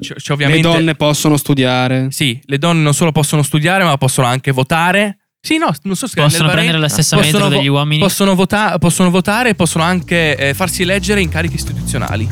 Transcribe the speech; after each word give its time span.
C'è 0.00 0.34
Le 0.36 0.60
donne 0.60 0.94
possono 0.94 1.36
studiare. 1.36 2.08
Sì, 2.10 2.40
le 2.44 2.58
donne 2.58 2.82
non 2.82 2.94
solo 2.94 3.12
possono 3.12 3.42
studiare, 3.42 3.84
ma 3.84 3.96
possono 3.96 4.26
anche 4.26 4.50
votare. 4.52 5.18
Sì, 5.40 5.56
no, 5.56 5.72
non 5.82 5.94
so 5.96 6.06
se 6.08 6.20
Possono 6.20 6.50
prendere 6.50 6.78
la 6.78 6.88
stessa 6.88 7.16
possono 7.16 7.48
vo- 7.48 7.56
degli 7.56 7.68
uomini. 7.68 8.00
Possono, 8.00 8.34
vota- 8.34 8.76
possono 8.78 9.08
votare 9.10 9.50
e 9.50 9.54
possono 9.54 9.84
anche 9.84 10.36
eh, 10.36 10.52
farsi 10.54 10.82
eleggere 10.82 11.20
in 11.20 11.28
cariche 11.28 11.54
istituzionali. 11.54 12.28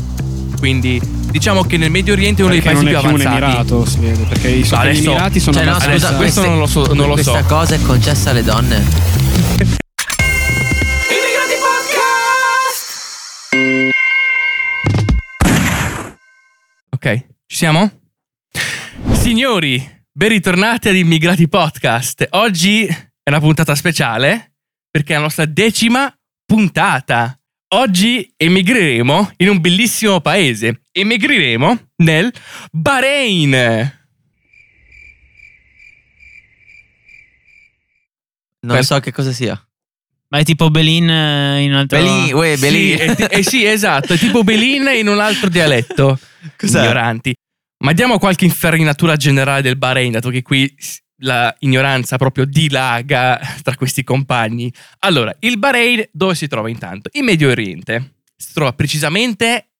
Quindi 0.58 1.00
diciamo 1.30 1.62
che 1.64 1.76
nel 1.76 1.90
Medio 1.90 2.14
Oriente 2.14 2.40
è 2.42 2.44
uno 2.44 2.52
dei 2.54 2.62
Perché 2.62 2.78
paesi 2.80 2.92
non 2.92 3.00
più 3.02 3.08
è 3.08 3.14
più 3.14 3.24
un 3.24 3.26
avanzati. 3.28 3.52
emirato, 3.52 3.84
si 3.86 3.98
vede. 4.00 4.24
Perché 4.24 4.48
i 4.48 4.66
No, 4.68 4.76
adesso- 4.78 5.10
Emirati 5.10 5.40
sono 5.40 5.56
Cioè, 5.56 5.64
no, 5.66 5.72
scusa, 5.74 5.86
questo 5.88 6.16
queste- 6.16 6.46
non 6.48 6.58
lo 6.58 6.66
so- 6.66 6.86
non 6.94 7.06
lo 7.06 7.12
questa 7.12 7.38
so. 7.40 7.44
cosa 7.46 7.74
è 7.74 7.80
concessa 7.82 8.30
alle 8.30 8.42
donne. 8.42 9.84
Ok, 17.06 17.18
ci 17.46 17.56
siamo? 17.58 18.00
Signori, 19.12 19.80
ben 20.10 20.28
ritornati 20.28 20.88
ad 20.88 20.96
Immigrati 20.96 21.46
Podcast. 21.46 22.26
Oggi 22.30 22.84
è 22.84 23.30
una 23.30 23.38
puntata 23.38 23.76
speciale 23.76 24.54
perché 24.90 25.12
è 25.12 25.16
la 25.16 25.22
nostra 25.22 25.44
decima 25.44 26.12
puntata. 26.44 27.38
Oggi 27.74 28.28
emigreremo 28.36 29.34
in 29.36 29.50
un 29.50 29.60
bellissimo 29.60 30.20
paese. 30.20 30.80
Emigreremo 30.90 31.90
nel 31.98 32.32
Bahrain. 32.72 33.50
Non 38.62 38.74
Per- 38.74 38.84
so 38.84 38.98
che 38.98 39.12
cosa 39.12 39.30
sia. 39.30 39.56
Ma 40.28 40.38
è 40.38 40.42
tipo 40.42 40.70
Belin 40.70 41.08
eh, 41.08 41.62
in 41.62 41.70
un 41.70 41.76
altro... 41.78 41.98
Belin, 42.02 42.34
uè, 42.34 42.56
Belin. 42.56 42.96
Sì, 42.98 43.02
è 43.04 43.14
ti- 43.14 43.22
eh 43.22 43.42
sì, 43.44 43.64
esatto, 43.64 44.14
è 44.14 44.18
tipo 44.18 44.42
Belin 44.44 44.88
in 44.98 45.06
un 45.06 45.20
altro 45.20 45.48
dialetto. 45.48 46.18
Cos'è? 46.56 46.80
Ignoranti. 46.80 47.34
Ma 47.84 47.92
diamo 47.92 48.18
qualche 48.18 48.44
infarinatura 48.44 49.16
generale 49.16 49.62
del 49.62 49.76
Bahrain, 49.76 50.12
dato 50.12 50.30
che 50.30 50.42
qui 50.42 50.74
la 51.20 51.54
ignoranza 51.60 52.16
proprio 52.16 52.44
dilaga 52.44 53.38
tra 53.62 53.76
questi 53.76 54.04
compagni. 54.04 54.72
Allora, 55.00 55.34
il 55.40 55.58
Bahrain 55.58 56.06
dove 56.12 56.34
si 56.34 56.46
trova 56.46 56.68
intanto? 56.68 57.10
In 57.12 57.24
Medio 57.24 57.50
Oriente. 57.50 58.14
Si 58.36 58.52
trova 58.52 58.72
precisamente 58.72 59.70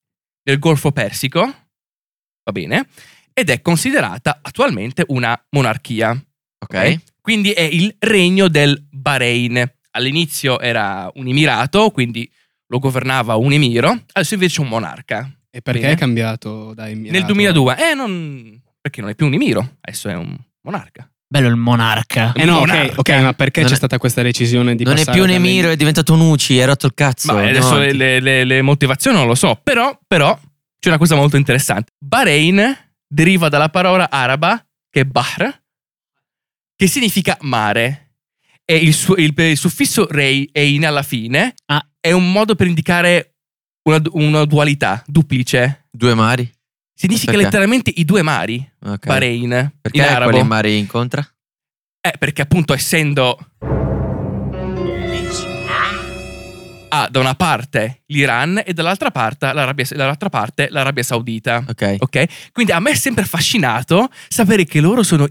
nel 0.45 0.59
Golfo 0.59 0.93
Persico, 0.93 1.41
va 1.41 2.53
bene, 2.53 2.89
ed 3.33 3.51
è 3.51 3.61
considerata 3.61 4.39
attualmente 4.41 5.05
una 5.09 5.39
monarchia. 5.51 6.11
Ok. 6.59 7.01
Quindi 7.21 7.51
è 7.51 7.63
il 7.63 7.95
regno 7.99 8.49
del 8.49 8.87
Bahrain. 8.91 9.63
All'inizio 9.91 10.61
era 10.61 11.11
un 11.15 11.27
emirato, 11.27 11.91
quindi 11.91 12.31
lo 12.69 12.79
governava 12.79 13.35
un 13.37 13.53
emiro, 13.53 14.05
adesso 14.13 14.35
invece 14.35 14.61
è 14.61 14.65
un 14.65 14.69
monarca. 14.69 15.31
E 15.57 15.63
perché 15.63 15.81
Bene. 15.81 15.93
è 15.93 15.97
cambiato 15.97 16.75
da 16.75 16.87
emirato? 16.89 17.13
Nel 17.19 17.25
2002, 17.25 17.77
eh, 17.91 17.95
non... 17.95 18.61
perché 18.79 19.01
non 19.01 19.09
è 19.09 19.15
più 19.15 19.25
un 19.25 19.33
emiro, 19.33 19.77
adesso 19.81 20.11
è 20.11 20.15
un 20.15 20.37
monarca. 20.63 21.11
Bello 21.27 21.49
il 21.49 21.57
monarca. 21.57 22.33
Eh 22.35 22.45
no, 22.45 22.57
ok, 22.59 22.67
monarca. 22.69 22.95
ok, 23.01 23.11
ma 23.23 23.33
perché 23.33 23.61
Non 23.61 23.69
c'è 23.71 23.75
è- 23.75 23.79
stata 23.79 23.97
questa 23.99 24.21
decisione 24.21 24.75
di 24.77 24.85
Non 24.85 24.99
è 24.99 25.05
più 25.11 25.23
un 25.23 25.31
emiro, 25.31 25.71
è 25.71 25.77
diventato 25.77 26.13
un 26.13 26.21
Uci, 26.21 26.59
hai 26.61 26.67
rotto 26.67 26.85
il 26.87 26.93
cazzo. 26.95 27.33
Ma 27.33 27.49
adesso 27.49 27.79
le, 27.79 27.93
le- 27.93 28.21
le- 28.21 28.45
le 28.45 28.61
motivazioni 28.63 29.17
non 29.17 29.27
lo 29.27 29.35
so, 29.35 29.59
però, 29.63 29.99
però 30.07 30.39
c'è 30.79 30.89
una 30.89 30.99
cosa 30.99 31.15
molto 31.17 31.37
interessante. 31.39 31.93
Bahrain 31.99 32.77
deriva 33.09 33.49
dalla 33.49 33.71
parola 33.71 34.11
araba 34.11 34.63
che 34.91 35.01
è 35.01 35.05
Bahr, 35.05 35.63
che 36.77 36.87
significa 36.87 37.37
mare. 37.41 38.03
E 38.65 38.77
il, 38.77 38.93
su- 38.95 39.15
il- 39.17 39.33
il 39.37 39.57
suffisso 39.57 40.07
rei 40.11 40.49
e 40.53 40.69
in 40.69 40.85
alla 40.85 41.03
fine 41.03 41.55
Ah. 41.67 41.83
è 41.99 42.13
un 42.13 42.31
modo 42.31 42.55
per 42.57 42.67
indicare 42.67 43.36
una, 43.87 44.01
una 44.13 44.45
dualità, 44.45 45.03
duplice. 45.07 45.87
Due 45.91 46.15
mari. 46.15 46.51
Significa 46.95 47.33
Perché? 47.33 47.45
letteralmente 47.47 47.91
i 47.95 48.05
due 48.05 48.23
mari, 48.23 48.67
Ok. 48.85 49.07
Bahrain, 49.07 49.73
Perché 49.81 49.99
in 49.99 50.05
arabo. 50.05 50.31
quali 50.31 50.47
mari 50.47 50.79
incontra? 50.79 51.27
Eh, 52.01 52.15
perché 52.19 52.43
appunto 52.43 52.73
essendo... 52.73 53.39
Ha 56.89 57.09
da 57.11 57.21
una 57.21 57.35
parte 57.35 58.03
l'Iran 58.07 58.63
e 58.65 58.73
dall'altra 58.73 59.11
parte 59.11 59.53
l'Arabia, 59.53 59.85
dall'altra 59.91 60.29
parte 60.31 60.69
l'Arabia 60.71 61.03
Saudita. 61.03 61.65
Ok. 61.69 61.97
Ok? 61.99 62.25
Quindi 62.53 62.73
a 62.73 62.79
me 62.81 62.93
è 62.93 62.95
sempre 62.95 63.25
affascinato 63.25 64.09
sapere 64.29 64.65
che 64.65 64.81
loro 64.81 65.03
sono 65.03 65.27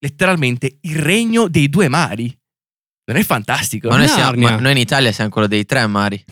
letteralmente 0.00 0.78
il 0.82 0.96
regno 0.96 1.48
dei 1.48 1.68
due 1.68 1.88
mari. 1.88 2.34
Non 3.04 3.16
è 3.18 3.22
fantastico? 3.22 3.88
Ma 3.88 3.98
noi, 3.98 4.08
siamo- 4.08 4.40
ma 4.40 4.56
noi 4.58 4.72
in 4.72 4.78
Italia 4.78 5.12
siamo 5.12 5.30
quello 5.30 5.46
dei 5.46 5.64
tre 5.64 5.86
mari. 5.86 6.22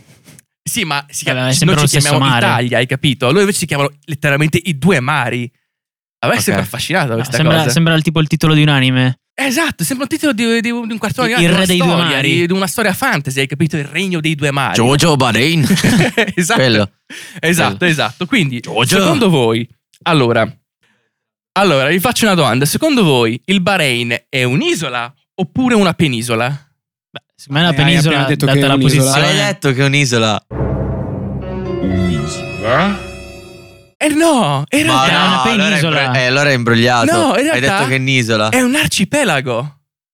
Sì, 0.67 0.85
ma 0.85 1.05
si 1.11 1.25
chiama- 1.25 1.49
è 1.49 1.53
sempre 1.53 1.77
noi 1.77 1.87
ci 1.89 1.99
chiamiamo 1.99 2.25
mare. 2.25 2.47
Italia, 2.47 2.79
hai 2.79 2.87
capito? 2.87 3.27
Loro 3.27 3.41
invece 3.41 3.59
si 3.59 3.67
chiamano 3.67 3.91
letteralmente 4.07 4.59
i 4.63 4.79
due 4.79 4.99
mari. 5.01 5.51
A 6.21 6.27
me 6.27 6.33
è 6.33 6.37
Ok. 6.37 6.43
sempre 6.43 6.63
affascinata 6.63 7.15
questa 7.15 7.37
sembra, 7.37 7.59
cosa. 7.59 7.69
sembra 7.71 7.95
il 7.95 8.03
tipo 8.03 8.19
il 8.21 8.29
titolo 8.29 8.55
di 8.55 8.63
un 8.63 8.69
anime. 8.69 9.19
Esatto, 9.35 9.85
sembra 9.85 10.07
un 10.09 10.17
titolo 10.17 10.33
di, 10.33 10.61
di 10.63 10.71
un 10.71 10.87
di 10.87 10.93
un 10.93 10.99
cartone 10.99 11.29
Il 11.29 11.35
animato, 11.35 11.59
re 11.59 11.67
dei 11.67 11.77
una 11.81 11.85
due 11.87 11.95
storia, 11.97 12.15
mari. 12.17 12.31
Di, 12.31 12.47
di 12.47 12.53
una 12.53 12.67
storia 12.67 12.93
fantasy, 12.95 13.41
hai 13.41 13.47
capito? 13.47 13.77
Il 13.77 13.85
regno 13.85 14.21
dei 14.21 14.35
due 14.35 14.51
mari. 14.53 14.75
Jojo 14.81 15.17
Bahrain. 15.17 15.67
esatto. 16.35 16.61
Quello. 16.61 16.91
Esatto, 17.41 17.85
esatto. 17.85 18.27
Quindi, 18.27 18.61
Giorgio. 18.61 19.01
secondo 19.01 19.29
voi, 19.29 19.69
allora, 20.05 20.51
allora, 21.59 21.89
vi 21.89 21.99
faccio 22.01 22.25
una 22.25 22.35
domanda. 22.35 22.65
Secondo 22.65 23.03
voi 23.05 23.39
il 23.47 23.61
Bahrain 23.61 24.17
è 24.31 24.45
un'isola 24.45 25.13
oppure 25.35 25.75
una 25.75 25.93
penisola? 25.95 26.69
Secondo 27.37 27.61
me 27.63 27.67
è 27.67 27.69
una 27.69 27.77
Eh, 27.77 27.81
hai 27.81 27.85
penisola, 27.85 28.15
appena 28.17 28.29
detto 28.29 28.47
data 28.47 28.59
che 28.59 28.65
è 28.65 28.69
la 28.69 28.75
un'isola. 28.75 29.03
Ma 29.05 29.11
posizione. 29.11 29.35
l'hai 29.37 29.47
detto 29.53 29.73
che 29.73 29.81
è 29.81 29.85
un'isola? 29.85 30.47
Eh 33.97 34.09
no, 34.09 34.65
in 34.71 34.87
Ma 34.87 35.07
realtà 35.07 35.09
è 35.09 35.15
una 35.15 35.29
no, 35.29 35.43
allora 35.43 35.43
è 35.43 35.69
penisola. 35.69 36.13
eh, 36.15 36.27
allora 36.27 36.51
è 36.51 36.53
imbrogliato. 36.53 37.13
No, 37.13 37.27
in 37.39 37.49
Hai 37.49 37.61
realtà 37.61 37.77
detto 37.79 37.89
che 37.89 37.95
è 37.97 37.99
un'isola. 37.99 38.49
è 38.51 38.61
un 38.61 38.75
arcipelago. 38.75 39.59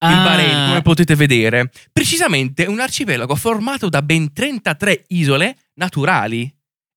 Il 0.03 0.09
Ah. 0.09 0.23
Bahrain, 0.23 0.67
come 0.69 0.83
potete 0.83 1.15
vedere, 1.15 1.71
precisamente 1.93 2.65
un 2.65 2.81
arcipelago 2.81 3.35
formato 3.37 3.91
da 3.91 4.01
ben 4.01 4.33
33 4.33 5.05
isole 5.09 5.57
naturali 5.75 6.51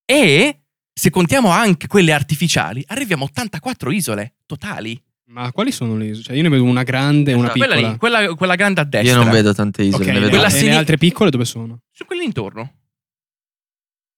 e, 0.06 0.62
se 0.94 1.10
contiamo 1.10 1.50
anche 1.50 1.88
quelle 1.88 2.14
artificiali, 2.14 2.82
arriviamo 2.88 3.24
a 3.26 3.28
84 3.28 3.92
isole 3.92 4.36
totali. 4.46 4.98
Ma 5.26 5.52
quali 5.52 5.72
sono 5.72 5.96
le 5.96 6.06
isole? 6.08 6.24
Cioè, 6.24 6.36
io 6.36 6.44
ne 6.44 6.50
vedo 6.50 6.64
una 6.64 6.84
grande 6.84 7.32
e 7.32 7.34
una 7.34 7.50
quella, 7.52 7.76
piccola. 7.76 7.92
lì, 7.92 7.98
quella, 7.98 8.34
quella 8.36 8.56
grande 8.56 8.82
a 8.82 8.84
destra. 8.84 9.18
Io 9.18 9.24
non 9.24 9.32
vedo 9.32 9.54
tante 9.54 9.84
isole. 9.84 10.04
Ok, 10.04 10.10
ne 10.12 10.20
vedo 10.20 10.30
Quella 10.38 10.48
e 10.48 10.64
le 10.64 10.76
altre 10.76 10.98
piccole 10.98 11.30
dove 11.30 11.46
sono? 11.46 11.80
Su 11.92 12.06
quelle 12.06 12.24
intorno. 12.24 12.74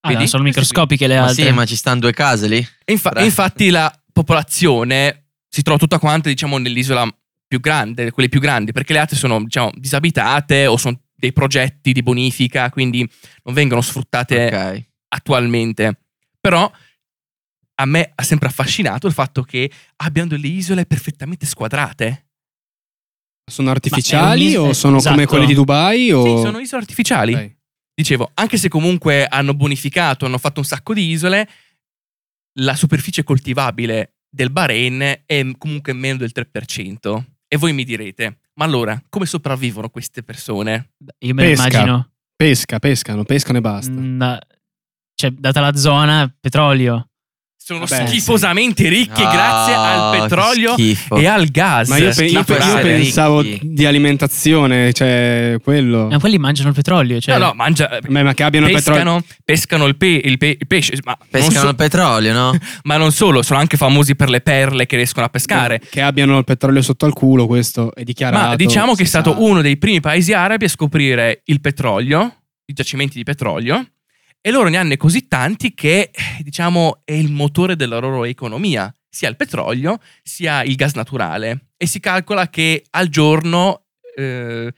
Ah, 0.00 0.08
Vedi? 0.08 0.22
no, 0.22 0.26
sono 0.28 0.42
microscopiche 0.42 1.06
le 1.06 1.16
Ma 1.18 1.26
altre. 1.26 1.44
sì, 1.46 1.52
ma 1.52 1.64
ci 1.64 1.76
stanno 1.76 2.00
due 2.00 2.12
case 2.12 2.48
lì. 2.48 2.66
E 2.84 2.92
infa- 2.92 3.12
infatti 3.24 3.70
la 3.70 3.92
popolazione 4.12 5.28
si 5.48 5.62
trova 5.62 5.78
tutta 5.78 5.98
quanta, 5.98 6.28
diciamo, 6.28 6.58
nell'isola 6.58 7.08
più 7.46 7.60
grande, 7.60 8.10
quelle 8.10 8.28
più 8.28 8.40
grandi, 8.40 8.72
perché 8.72 8.92
le 8.92 8.98
altre 9.00 9.16
sono, 9.16 9.42
diciamo, 9.42 9.70
disabitate 9.74 10.66
o 10.66 10.76
sono 10.76 11.00
dei 11.14 11.32
progetti 11.32 11.92
di 11.92 12.02
bonifica, 12.02 12.68
quindi 12.70 13.08
non 13.44 13.54
vengono 13.54 13.80
sfruttate 13.80 14.46
Ok. 14.46 14.84
attualmente. 15.08 16.00
Però 16.40 16.70
a 17.78 17.84
me 17.84 18.12
ha 18.14 18.22
sempre 18.22 18.48
affascinato 18.48 19.06
il 19.06 19.12
fatto 19.12 19.42
che 19.42 19.70
abbiano 19.96 20.28
delle 20.28 20.48
isole 20.48 20.86
perfettamente 20.86 21.46
squadrate. 21.46 22.26
Sono 23.48 23.70
artificiali 23.70 24.56
o 24.56 24.72
sono 24.72 24.98
come 24.98 25.22
esatto. 25.22 25.28
quelli 25.28 25.46
di 25.46 25.54
Dubai? 25.54 26.10
O... 26.10 26.24
Sì, 26.24 26.42
sono 26.42 26.58
isole 26.58 26.82
artificiali. 26.82 27.34
Ok. 27.34 27.54
Dicevo, 27.94 28.30
anche 28.34 28.58
se 28.58 28.68
comunque 28.68 29.26
hanno 29.26 29.54
bonificato, 29.54 30.26
hanno 30.26 30.38
fatto 30.38 30.60
un 30.60 30.66
sacco 30.66 30.92
di 30.92 31.08
isole, 31.10 31.48
la 32.58 32.74
superficie 32.74 33.22
coltivabile 33.22 34.16
del 34.28 34.50
Bahrain 34.50 35.22
è 35.24 35.50
comunque 35.56 35.92
meno 35.92 36.18
del 36.18 36.32
3%. 36.34 37.24
E 37.48 37.56
voi 37.56 37.72
mi 37.72 37.84
direte, 37.84 38.40
ma 38.54 38.64
allora, 38.64 39.00
come 39.08 39.24
sopravvivono 39.24 39.88
queste 39.88 40.22
persone? 40.22 40.94
Io 41.20 41.32
me 41.32 41.42
lo 41.42 41.48
Pesca. 41.50 41.68
immagino. 41.68 42.10
Pesca, 42.34 42.78
pescano, 42.78 43.24
pescano 43.24 43.58
e 43.58 43.60
basta. 43.60 43.92
Mm, 43.92 44.22
cioè, 45.14 45.30
data 45.30 45.60
la 45.60 45.74
zona, 45.74 46.34
petrolio. 46.38 47.08
Sono 47.66 47.80
Vabbè, 47.84 48.06
schifosamente 48.06 48.88
ricchi 48.88 49.24
Ah, 49.24 49.32
grazie 49.32 49.74
al 49.74 50.20
petrolio 50.20 50.76
e 50.76 51.26
al 51.26 51.48
gas. 51.48 51.88
Ma 51.88 51.96
io, 51.96 52.12
pe- 52.14 52.26
io 52.26 52.44
pe- 52.44 52.58
io 52.58 52.78
pensavo 52.80 53.40
ricchi. 53.40 53.72
di 53.72 53.84
alimentazione, 53.86 54.92
cioè 54.92 55.56
quello. 55.64 56.06
Ma 56.08 56.20
quelli 56.20 56.38
mangiano 56.38 56.68
il 56.68 56.76
petrolio. 56.76 57.18
Cioè, 57.18 57.36
No, 57.36 57.46
no, 57.46 57.52
mangia... 57.54 57.98
Beh, 58.08 58.22
ma 58.22 58.34
che 58.34 58.44
abbiano 58.44 58.66
il 58.68 58.72
petrolio. 58.72 59.02
Pescano, 59.02 59.24
pescano 59.44 59.86
il, 59.86 59.96
pe- 59.96 60.20
il 60.24 60.38
pe- 60.38 60.56
il 60.60 60.66
pesce, 60.68 60.96
ma 61.04 61.16
non, 61.18 61.28
Pescano 61.28 61.58
so- 61.64 61.68
il 61.70 61.74
petrolio, 61.74 62.32
no? 62.32 62.56
ma 62.84 62.96
non 62.98 63.10
solo, 63.10 63.42
sono 63.42 63.58
anche 63.58 63.76
famosi 63.76 64.14
per 64.14 64.30
le 64.30 64.42
perle 64.42 64.86
che 64.86 64.94
riescono 64.94 65.26
a 65.26 65.28
pescare. 65.28 65.80
Che 65.90 66.00
abbiano 66.00 66.38
il 66.38 66.44
petrolio 66.44 66.82
sotto 66.82 67.04
al 67.04 67.14
culo, 67.14 67.48
questo 67.48 67.92
è 67.96 68.04
dichiarato. 68.04 68.46
Ma 68.50 68.54
diciamo 68.54 68.94
che 68.94 69.02
è 69.02 69.06
stato 69.06 69.32
sa. 69.32 69.38
uno 69.40 69.60
dei 69.60 69.76
primi 69.76 69.98
paesi 69.98 70.32
arabi 70.32 70.66
a 70.66 70.68
scoprire 70.68 71.42
il 71.46 71.60
petrolio, 71.60 72.32
i 72.66 72.72
giacimenti 72.72 73.16
di 73.16 73.24
petrolio, 73.24 73.84
e 74.40 74.50
loro 74.50 74.68
ne 74.68 74.76
hanno 74.76 74.96
così 74.96 75.26
tanti 75.26 75.74
che, 75.74 76.10
diciamo, 76.42 77.00
è 77.04 77.12
il 77.12 77.32
motore 77.32 77.76
della 77.76 77.98
loro 77.98 78.24
economia, 78.24 78.92
sia 79.08 79.28
il 79.28 79.36
petrolio 79.36 79.98
sia 80.22 80.62
il 80.62 80.74
gas 80.76 80.94
naturale. 80.94 81.70
E 81.76 81.86
si 81.86 82.00
calcola 82.00 82.48
che 82.48 82.84
al 82.90 83.08
giorno 83.08 83.86
eh, 84.16 84.72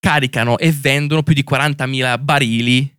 caricano 0.00 0.58
e 0.58 0.72
vendono 0.72 1.22
più 1.22 1.34
di 1.34 1.44
40.000 1.48 2.20
barili. 2.22 2.92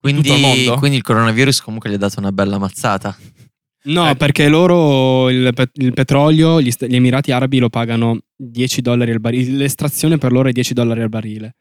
Quindi, 0.00 0.22
tutto 0.22 0.34
il 0.34 0.40
mondo? 0.40 0.74
quindi 0.76 0.98
il 0.98 1.02
coronavirus 1.02 1.60
comunque 1.62 1.88
gli 1.90 1.94
ha 1.94 1.98
dato 1.98 2.20
una 2.20 2.32
bella 2.32 2.58
mazzata. 2.58 3.16
No, 3.86 4.08
Eh. 4.10 4.16
perché 4.16 4.48
loro 4.48 5.28
il, 5.30 5.52
il 5.74 5.92
petrolio, 5.92 6.60
gli, 6.60 6.70
st- 6.70 6.86
gli 6.86 6.94
Emirati 6.94 7.32
Arabi 7.32 7.58
lo 7.58 7.68
pagano 7.68 8.18
10 8.36 8.80
dollari 8.82 9.10
al 9.12 9.20
barile. 9.20 9.56
L'estrazione 9.56 10.16
per 10.18 10.32
loro 10.32 10.48
è 10.48 10.52
10 10.52 10.72
dollari 10.74 11.02
al 11.02 11.08
barile. 11.08 11.56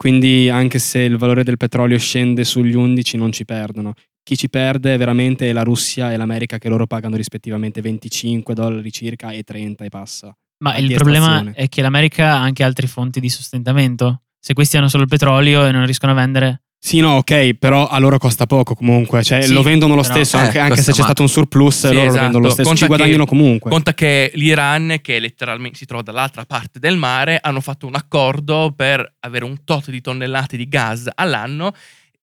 Quindi 0.00 0.48
anche 0.48 0.78
se 0.78 1.00
il 1.00 1.18
valore 1.18 1.44
del 1.44 1.58
petrolio 1.58 1.98
scende 1.98 2.44
sugli 2.44 2.74
11 2.74 3.18
non 3.18 3.32
ci 3.32 3.44
perdono. 3.44 3.92
Chi 4.22 4.34
ci 4.34 4.48
perde 4.48 4.96
veramente 4.96 5.50
è 5.50 5.52
la 5.52 5.62
Russia 5.62 6.10
e 6.10 6.16
l'America 6.16 6.56
che 6.56 6.70
loro 6.70 6.86
pagano 6.86 7.16
rispettivamente 7.16 7.82
25 7.82 8.54
dollari 8.54 8.90
circa 8.90 9.28
e 9.28 9.42
30 9.42 9.84
e 9.84 9.88
passa. 9.90 10.34
Ma 10.64 10.74
il 10.78 10.90
problema 10.94 11.52
è 11.52 11.68
che 11.68 11.82
l'America 11.82 12.32
ha 12.32 12.40
anche 12.40 12.62
altre 12.62 12.86
fonti 12.86 13.20
di 13.20 13.28
sostentamento. 13.28 14.22
Se 14.38 14.54
questi 14.54 14.78
hanno 14.78 14.88
solo 14.88 15.02
il 15.02 15.10
petrolio 15.10 15.66
e 15.66 15.70
non 15.70 15.84
riescono 15.84 16.12
a 16.12 16.14
vendere, 16.14 16.62
Sì, 16.82 17.00
no, 17.00 17.16
ok, 17.16 17.54
però 17.54 17.86
a 17.88 17.98
loro 17.98 18.16
costa 18.16 18.46
poco 18.46 18.74
comunque, 18.74 19.22
cioè 19.22 19.42
Sì, 19.42 19.52
lo 19.52 19.62
vendono 19.62 19.94
lo 19.94 20.02
stesso, 20.02 20.38
Eh, 20.38 20.40
anche, 20.40 20.58
anche 20.58 20.76
costa 20.76 20.84
se 20.86 20.92
c'è 20.92 20.98
ma- 21.00 21.04
stato 21.04 21.20
un 21.22 21.28
surplus, 21.28 21.76
Sì, 21.88 21.92
loro 21.92 21.98
esatto. 22.06 22.14
lo 22.16 22.22
vendono 22.22 22.44
lo 22.44 22.50
stesso, 22.50 22.68
Conta 22.68 22.80
ci 22.80 22.86
guadagnano 22.86 23.24
che- 23.24 23.28
comunque. 23.28 23.70
Conta 23.70 23.92
che 23.92 24.30
l'Iran, 24.34 24.98
che 25.02 25.18
letteralmente 25.18 25.76
si 25.76 25.84
trova 25.84 26.02
dall'altra 26.02 26.46
parte 26.46 26.78
del 26.78 26.96
mare, 26.96 27.38
hanno 27.40 27.60
fatto 27.60 27.86
un 27.86 27.94
accordo 27.96 28.72
per 28.74 29.14
avere 29.20 29.44
un 29.44 29.62
tot 29.62 29.90
di 29.90 30.00
tonnellate 30.00 30.56
di 30.56 30.66
gas 30.68 31.06
all'anno 31.14 31.72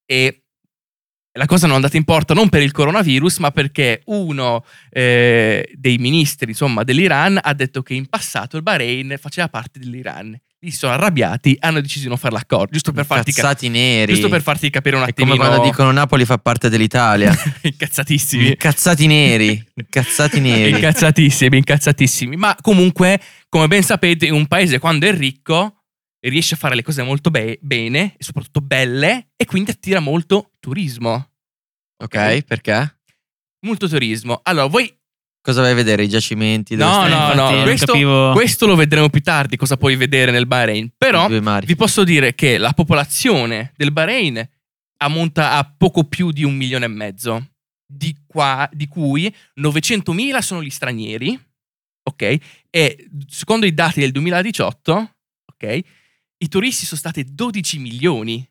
e 0.08 0.42
la 1.38 1.46
cosa 1.46 1.66
non 1.66 1.74
è 1.74 1.76
andata 1.78 1.96
in 1.98 2.04
porto 2.04 2.34
non 2.34 2.50
per 2.50 2.62
il 2.62 2.72
coronavirus, 2.72 3.38
ma 3.38 3.52
perché 3.52 4.02
uno 4.06 4.66
eh, 4.90 5.70
dei 5.76 5.98
ministri 5.98 6.50
insomma, 6.50 6.84
dell'Iran 6.84 7.40
ha 7.42 7.54
detto 7.54 7.82
che 7.84 7.94
in 7.94 8.08
passato 8.08 8.58
il 8.58 8.64
Bahrain 8.64 9.16
faceva 9.20 9.48
parte 9.48 9.80
dell'Iran. 9.80 10.38
Li 10.62 10.72
sono 10.72 10.94
arrabbiati, 10.94 11.56
hanno 11.60 11.80
deciso 11.82 12.02
di 12.04 12.08
non 12.10 12.18
fare 12.18 12.34
l'accordo, 12.34 12.72
giusto 12.72 12.92
per 12.92 13.06
farti, 13.06 13.32
ca- 13.32 13.42
Incazzati 13.42 13.70
neri. 13.70 14.12
giusto 14.14 14.28
per 14.28 14.42
farti 14.42 14.72
capire 14.72 14.96
un 14.96 15.04
È 15.04 15.10
attimino. 15.10 15.36
come 15.36 15.48
quando 15.48 15.64
dicono 15.66 15.92
Napoli 15.92 16.26
fa 16.26 16.40
parte 16.40 16.68
dell'Italia. 16.68 17.32
Incazzatissimi. 17.62 18.48
Incazzati 18.48 19.06
neri. 19.06 19.64
Incazzati 19.76 20.40
neri. 20.40 20.72
Incazzatissimi, 20.72 21.58
incazzatissimi. 21.58 22.36
Ma 22.38 22.56
comunque, 22.60 23.22
come 23.50 23.68
ben 23.68 23.84
sapete, 23.84 24.30
un 24.32 24.48
paese 24.48 24.80
quando 24.80 25.06
è 25.08 25.14
ricco 25.16 25.74
riesce 26.22 26.56
a 26.56 26.58
fare 26.58 26.74
le 26.76 26.82
cose 26.82 27.04
molto 27.04 27.30
be- 27.30 27.60
bene 27.62 28.16
e 28.18 28.24
soprattutto 28.24 28.60
belle 28.60 29.30
e 29.36 29.46
quindi 29.46 29.70
attira 29.72 30.00
molto 30.00 30.54
turismo. 30.72 31.30
ok, 32.04 32.42
perché? 32.44 33.00
Molto 33.66 33.88
turismo. 33.88 34.42
Allora, 34.44 34.66
voi 34.68 34.94
Cosa 35.42 35.62
vai 35.62 35.72
a 35.72 35.76
vedere? 35.76 36.04
I 36.04 36.10
giacimenti? 36.10 36.76
dove 36.76 36.92
No, 36.92 36.98
stai? 37.06 37.10
no, 37.10 37.18
infatti 37.18 37.38
no, 37.38 37.52
non 37.52 37.64
questo- 37.64 37.86
capivo. 37.94 38.32
questo 38.34 38.66
lo 38.66 38.76
vedremo 38.76 39.10
più 39.10 39.22
tardi 39.22 39.56
cosa 39.56 39.78
puoi 39.78 39.96
vedere 39.96 40.30
nel 40.32 40.46
Bahrain. 40.46 40.92
Però 40.98 41.24
I 41.24 41.28
due 41.30 41.40
mari. 41.42 41.66
vi 41.66 41.76
posso 41.78 42.04
dire 42.04 42.36
che 42.36 42.58
la 42.58 42.74
popolazione 42.74 43.72
del 43.78 43.94
Bahrain 43.94 44.46
ammonta 44.98 45.54
a 45.54 45.64
poco 45.78 46.04
più 46.04 46.32
di 46.32 46.44
un 46.44 46.54
milione 46.54 46.84
e 46.84 46.90
mezzo, 46.90 47.52
di, 47.86 48.14
qua- 48.28 48.70
di 48.74 48.88
cui 48.90 49.34
900.000 49.62 50.40
sono 50.42 50.62
gli 50.62 50.70
stranieri, 50.70 51.40
ok? 52.04 52.38
E 52.70 53.08
secondo 53.30 53.66
i 53.66 53.74
dati 53.74 54.02
del 54.02 54.12
2018, 54.12 55.16
ok? 55.54 55.80
I 56.40 56.48
turisti 56.50 56.86
sono 56.86 57.00
stati 57.00 57.24
12 57.24 57.80
milioni. 57.80 58.46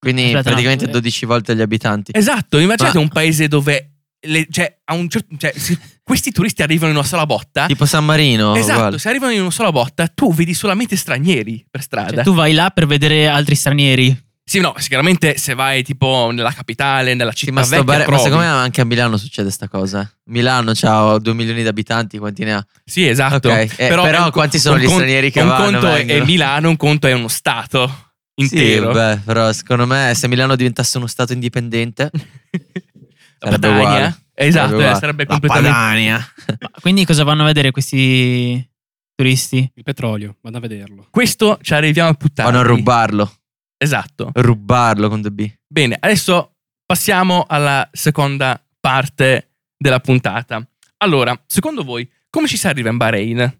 Quindi 0.00 0.22
Aspetta, 0.22 0.38
no, 0.38 0.42
praticamente 0.44 0.84
eh. 0.86 0.88
12 0.88 1.26
volte 1.26 1.54
gli 1.54 1.60
abitanti. 1.60 2.12
Esatto, 2.14 2.58
immaginate 2.58 2.96
Ma- 2.96 3.02
un 3.04 3.08
paese 3.10 3.46
dove... 3.48 3.90
le- 4.26 4.46
cioè, 4.50 4.78
a 4.84 4.94
un 4.94 5.08
certo, 5.08 5.36
cioè, 5.38 5.52
se 5.54 5.78
questi 6.02 6.32
turisti 6.32 6.62
arrivano 6.62 6.90
in 6.92 6.96
una 6.96 7.06
sola 7.06 7.26
botta... 7.26 7.66
Tipo 7.66 7.84
San 7.86 8.04
Marino. 8.06 8.54
esatto, 8.56 8.78
uguale. 8.78 8.98
se 8.98 9.08
arrivano 9.10 9.32
in 9.32 9.40
una 9.42 9.50
sola 9.50 9.70
botta, 9.70 10.08
tu 10.08 10.32
vedi 10.34 10.54
solamente 10.54 10.96
stranieri 10.96 11.64
per 11.70 11.82
strada. 11.82 12.14
Cioè, 12.14 12.24
tu 12.24 12.32
vai 12.34 12.52
là 12.54 12.70
per 12.70 12.86
vedere 12.86 13.28
altri 13.28 13.54
stranieri. 13.54 14.28
Sì, 14.42 14.58
no, 14.58 14.74
sicuramente 14.78 15.36
se 15.38 15.54
vai 15.54 15.84
tipo 15.84 16.30
nella 16.32 16.50
capitale, 16.52 17.14
nella 17.14 17.30
Sì, 17.30 17.36
città 17.36 17.52
ma, 17.52 17.62
sto 17.62 17.76
vecchia, 17.76 17.98
bare- 17.98 18.10
ma 18.10 18.16
secondo 18.18 18.38
me 18.38 18.46
anche 18.50 18.80
a 18.80 18.84
Milano 18.84 19.16
succede 19.16 19.48
sta 19.50 19.68
cosa. 19.68 20.10
Milano 20.24 20.72
ha 20.80 21.18
2 21.18 21.34
milioni 21.34 21.62
di 21.62 21.68
abitanti, 21.68 22.18
quanti 22.18 22.42
ne 22.42 22.54
ha? 22.54 22.66
Sì, 22.84 23.06
esatto. 23.06 23.48
Ok, 23.48 23.74
eh, 23.76 23.86
però 23.86 24.24
un- 24.24 24.30
quanti 24.32 24.58
sono 24.58 24.74
un 24.76 24.80
gli 24.80 24.88
stranieri 24.88 25.30
che 25.30 25.40
un 25.42 25.46
vanno, 25.48 25.62
conto 25.78 25.86
è- 25.94 26.00
è 26.00 26.04
vengono? 26.04 26.24
Milano, 26.24 26.68
un 26.70 26.76
conto 26.76 27.06
è 27.06 27.12
uno 27.12 27.28
stato 27.28 28.09
intero. 28.40 28.92
Sì, 28.92 28.98
beh, 28.98 29.16
però 29.24 29.52
secondo 29.52 29.86
me 29.86 30.12
se 30.14 30.28
Milano 30.28 30.56
diventasse 30.56 30.98
uno 30.98 31.06
stato 31.06 31.32
indipendente 31.32 32.10
La 33.40 33.50
sarebbe 33.50 33.68
Padania. 33.68 33.86
uguale. 33.86 34.18
Esatto, 34.34 34.68
Sarebbe 34.70 34.90
eh, 34.90 34.94
sarebbe 34.94 35.26
completamente... 35.26 35.70
Padania. 35.70 36.32
Quindi 36.80 37.04
cosa 37.04 37.24
vanno 37.24 37.42
a 37.42 37.46
vedere 37.46 37.70
questi 37.70 38.66
turisti? 39.14 39.70
Il 39.74 39.82
petrolio, 39.82 40.36
vado 40.40 40.56
a 40.56 40.60
vederlo. 40.60 41.06
Questo 41.10 41.58
ci 41.60 41.74
arriviamo 41.74 42.14
più 42.14 42.28
tardi. 42.32 42.52
Vanno 42.52 42.64
a 42.64 42.66
rubarlo. 42.66 43.32
Esatto. 43.76 44.30
Rubarlo 44.34 45.08
con 45.08 45.20
2B. 45.20 45.50
Bene, 45.66 45.96
adesso 45.98 46.56
passiamo 46.86 47.44
alla 47.48 47.88
seconda 47.92 48.62
parte 48.78 49.52
della 49.76 50.00
puntata. 50.00 50.66
Allora, 50.98 51.38
secondo 51.46 51.82
voi, 51.82 52.10
come 52.28 52.46
ci 52.46 52.56
si 52.56 52.66
arriva 52.66 52.90
in 52.90 52.96
Bahrain? 52.96 53.59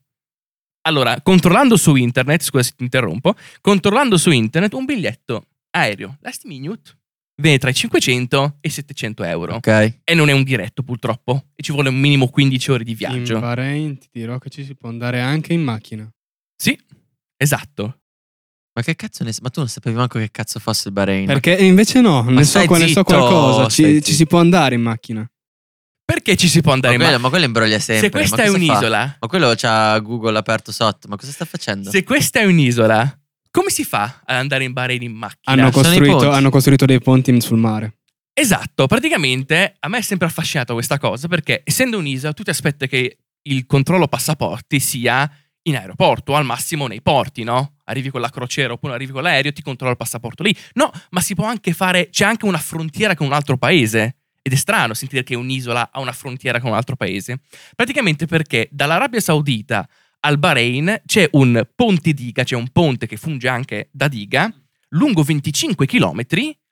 Allora, 0.83 1.21
controllando 1.21 1.77
su 1.77 1.95
internet, 1.95 2.43
scusa 2.43 2.63
se 2.63 2.73
ti 2.77 2.83
interrompo, 2.83 3.35
controllando 3.61 4.17
su 4.17 4.31
internet 4.31 4.73
un 4.75 4.85
biglietto 4.85 5.45
aereo 5.73 6.17
last 6.21 6.45
minute 6.45 6.99
viene 7.41 7.59
tra 7.59 7.71
i 7.71 7.75
500 7.75 8.59
e 8.61 8.69
i 8.69 8.71
700 8.71 9.25
euro. 9.25 9.55
Ok. 9.55 9.99
E 10.05 10.15
non 10.15 10.29
è 10.29 10.33
un 10.33 10.45
diretto 10.45 10.83
purtroppo, 10.83 11.47
e 11.55 11.63
ci 11.63 11.73
vuole 11.73 11.89
un 11.89 11.99
minimo 11.99 12.29
15 12.29 12.71
ore 12.71 12.85
di 12.85 12.95
viaggio. 12.95 13.35
In 13.35 13.41
Bahrain 13.41 13.99
ti 13.99 14.09
dirò 14.13 14.39
che 14.39 14.51
ci 14.51 14.65
si 14.65 14.75
può 14.75 14.89
andare 14.89 15.21
anche 15.21 15.53
in 15.53 15.63
macchina. 15.63 16.09
Sì, 16.57 16.79
esatto. 17.37 17.97
Ma 18.73 18.83
che 18.83 18.95
cazzo 18.95 19.25
ne 19.25 19.33
Ma 19.43 19.49
tu 19.49 19.61
non 19.61 19.69
sapevi 19.69 19.97
manco 19.97 20.19
che 20.19 20.31
cazzo 20.31 20.61
fosse 20.61 20.89
il 20.89 20.95
Bahrain. 20.95 21.27
Perché 21.27 21.57
invece 21.57 22.01
no, 22.01 22.23
ne 22.23 22.45
so, 22.45 22.61
ne 22.61 22.87
so 22.87 23.03
qualcosa. 23.03 23.69
Ci, 23.69 24.03
ci 24.03 24.13
si 24.13 24.27
può 24.27 24.39
andare 24.39 24.77
in 24.77 24.83
macchina. 24.83 25.29
Perché 26.13 26.37
ci 26.37 26.49
si 26.49 26.61
può 26.61 26.71
ma, 26.71 26.75
andare 26.75 26.95
in 26.95 27.01
quello, 27.01 27.13
macchina? 27.13 27.29
ma 27.29 27.31
quello 27.31 27.45
imbroglia 27.45 27.79
sempre. 27.79 28.07
Se 28.07 28.11
questa 28.11 28.37
ma 28.37 28.43
è 28.43 28.47
cosa 28.47 28.59
fa? 28.59 28.65
un'isola, 28.65 29.17
Ma 29.21 29.29
quello 29.29 29.55
c'ha 29.57 29.99
Google 30.01 30.39
aperto 30.39 30.73
sotto. 30.73 31.07
Ma 31.07 31.17
cosa 31.17 31.31
sta 31.31 31.45
facendo? 31.45 31.89
se 31.89 32.03
questa 32.03 32.41
è 32.41 32.45
un'isola, 32.45 33.19
come 33.53 33.71
si 33.71 33.85
fa 33.85 34.23
ad 34.25 34.37
andare 34.37 34.65
in 34.65 34.73
Bahrain 34.73 35.03
in 35.03 35.13
macchina? 35.13 35.63
Hanno 35.63 35.71
costruito, 35.71 36.31
hanno 36.31 36.51
costruito 36.51 36.85
dei 36.85 37.01
ponti 37.01 37.41
sul 37.41 37.59
mare. 37.59 37.99
Esatto, 38.33 38.87
praticamente 38.89 39.77
a 39.79 39.89
me 39.89 39.99
è 39.99 40.03
sempre 40.03 40.27
affascinato 40.27 40.73
questa 40.73 40.99
cosa 40.99 41.29
perché 41.29 41.63
essendo 41.65 41.99
un'isola 41.99 42.33
tu 42.33 42.43
ti 42.43 42.51
aspetti 42.51 42.89
che 42.89 43.19
il 43.43 43.67
controllo 43.67 44.09
passaporti 44.09 44.81
sia 44.81 45.31
in 45.63 45.77
aeroporto 45.77 46.33
o 46.33 46.35
al 46.37 46.45
massimo 46.45 46.87
nei 46.87 47.03
porti, 47.03 47.45
no? 47.45 47.77
Arrivi 47.85 48.11
con 48.11 48.21
la 48.21 48.31
crociera 48.31 48.73
oppure 48.73 48.95
arrivi 48.95 49.13
con 49.13 49.23
l'aereo, 49.23 49.53
ti 49.53 49.63
controlla 49.63 49.93
il 49.93 49.99
passaporto 49.99 50.43
lì. 50.43 50.57
No, 50.75 50.91
ma 51.11 51.21
si 51.21 51.35
può 51.35 51.45
anche 51.45 51.73
fare, 51.73 52.09
c'è 52.11 52.25
anche 52.25 52.47
una 52.47 52.59
frontiera 52.59 53.15
con 53.15 53.27
un 53.27 53.33
altro 53.33 53.57
paese. 53.59 54.17
Ed 54.43 54.53
è 54.53 54.57
strano 54.57 54.95
sentire 54.95 55.23
che 55.23 55.35
un'isola 55.35 55.91
ha 55.93 56.01
una 56.01 56.13
frontiera 56.13 56.61
con 56.61 56.71
un 56.71 56.77
altro 56.77 56.97
paese. 56.97 57.41
Praticamente 57.75 58.27
perché 58.27 58.69
dall'Arabia 58.71 59.21
Saudita 59.21 59.89
al 60.21 60.39
Bahrain 60.39 61.03
c'è 61.07 61.29
un 61.33 61.67
ponte 61.75 62.13
diga, 62.13 62.45
c'è 62.45 62.57
un 62.57 62.69
ponte 62.71 63.07
che 63.07 63.17
funge 63.17 63.49
anche 63.49 63.89
da 63.93 64.09
diga, 64.09 64.53
lungo 64.91 65.23
25 65.23 65.87
km 65.87 66.25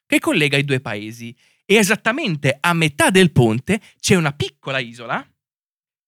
che 0.06 0.18
collega 0.20 0.56
i 0.56 0.64
due 0.64 0.80
paesi. 0.80 1.34
E 1.64 1.74
esattamente 1.74 2.56
a 2.58 2.72
metà 2.72 3.10
del 3.10 3.30
ponte 3.30 3.80
c'è 4.00 4.14
una 4.14 4.32
piccola 4.32 4.78
isola 4.78 5.26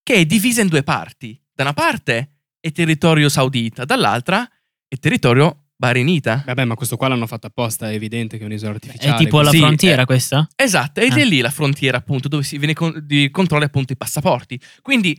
che 0.03 0.15
è 0.15 0.25
divisa 0.25 0.63
in 0.63 0.69
due 0.69 0.83
parti. 0.83 1.39
Da 1.53 1.65
una 1.65 1.75
parte 1.75 2.37
è 2.59 2.73
territorio 2.73 3.29
saudita, 3.29 3.85
dall'altra 3.85 4.49
è 4.89 4.97
territorio 4.97 5.60
bahrainita. 5.81 6.43
Vabbè, 6.45 6.65
ma 6.67 6.75
questo 6.75 6.97
qua 6.99 7.09
l'hanno 7.09 7.27
fatto 7.27 7.47
apposta, 7.47 7.91
è 7.91 7.95
evidente 7.95 8.37
che 8.37 8.43
è 8.43 8.47
un'isola 8.47 8.73
È 8.73 8.75
artificiale. 8.75 9.17
tipo 9.25 9.41
la 9.41 9.51
Sì, 9.51 9.59
frontiera 9.59 10.03
eh. 10.03 10.05
questa? 10.05 10.47
Esatto, 10.55 11.01
ed 11.01 11.13
Ah. 11.13 11.17
è 11.21 11.25
lì 11.25 11.41
la 11.41 11.51
frontiera 11.51 11.97
appunto 11.97 12.29
dove 12.29 12.43
si 12.43 12.59
viene 12.59 12.75
con- 12.75 13.01
di 13.03 13.31
controlli 13.31 13.65
appunto 13.65 13.95
i 13.95 13.97
passaporti. 13.97 14.61
Quindi 14.83 15.19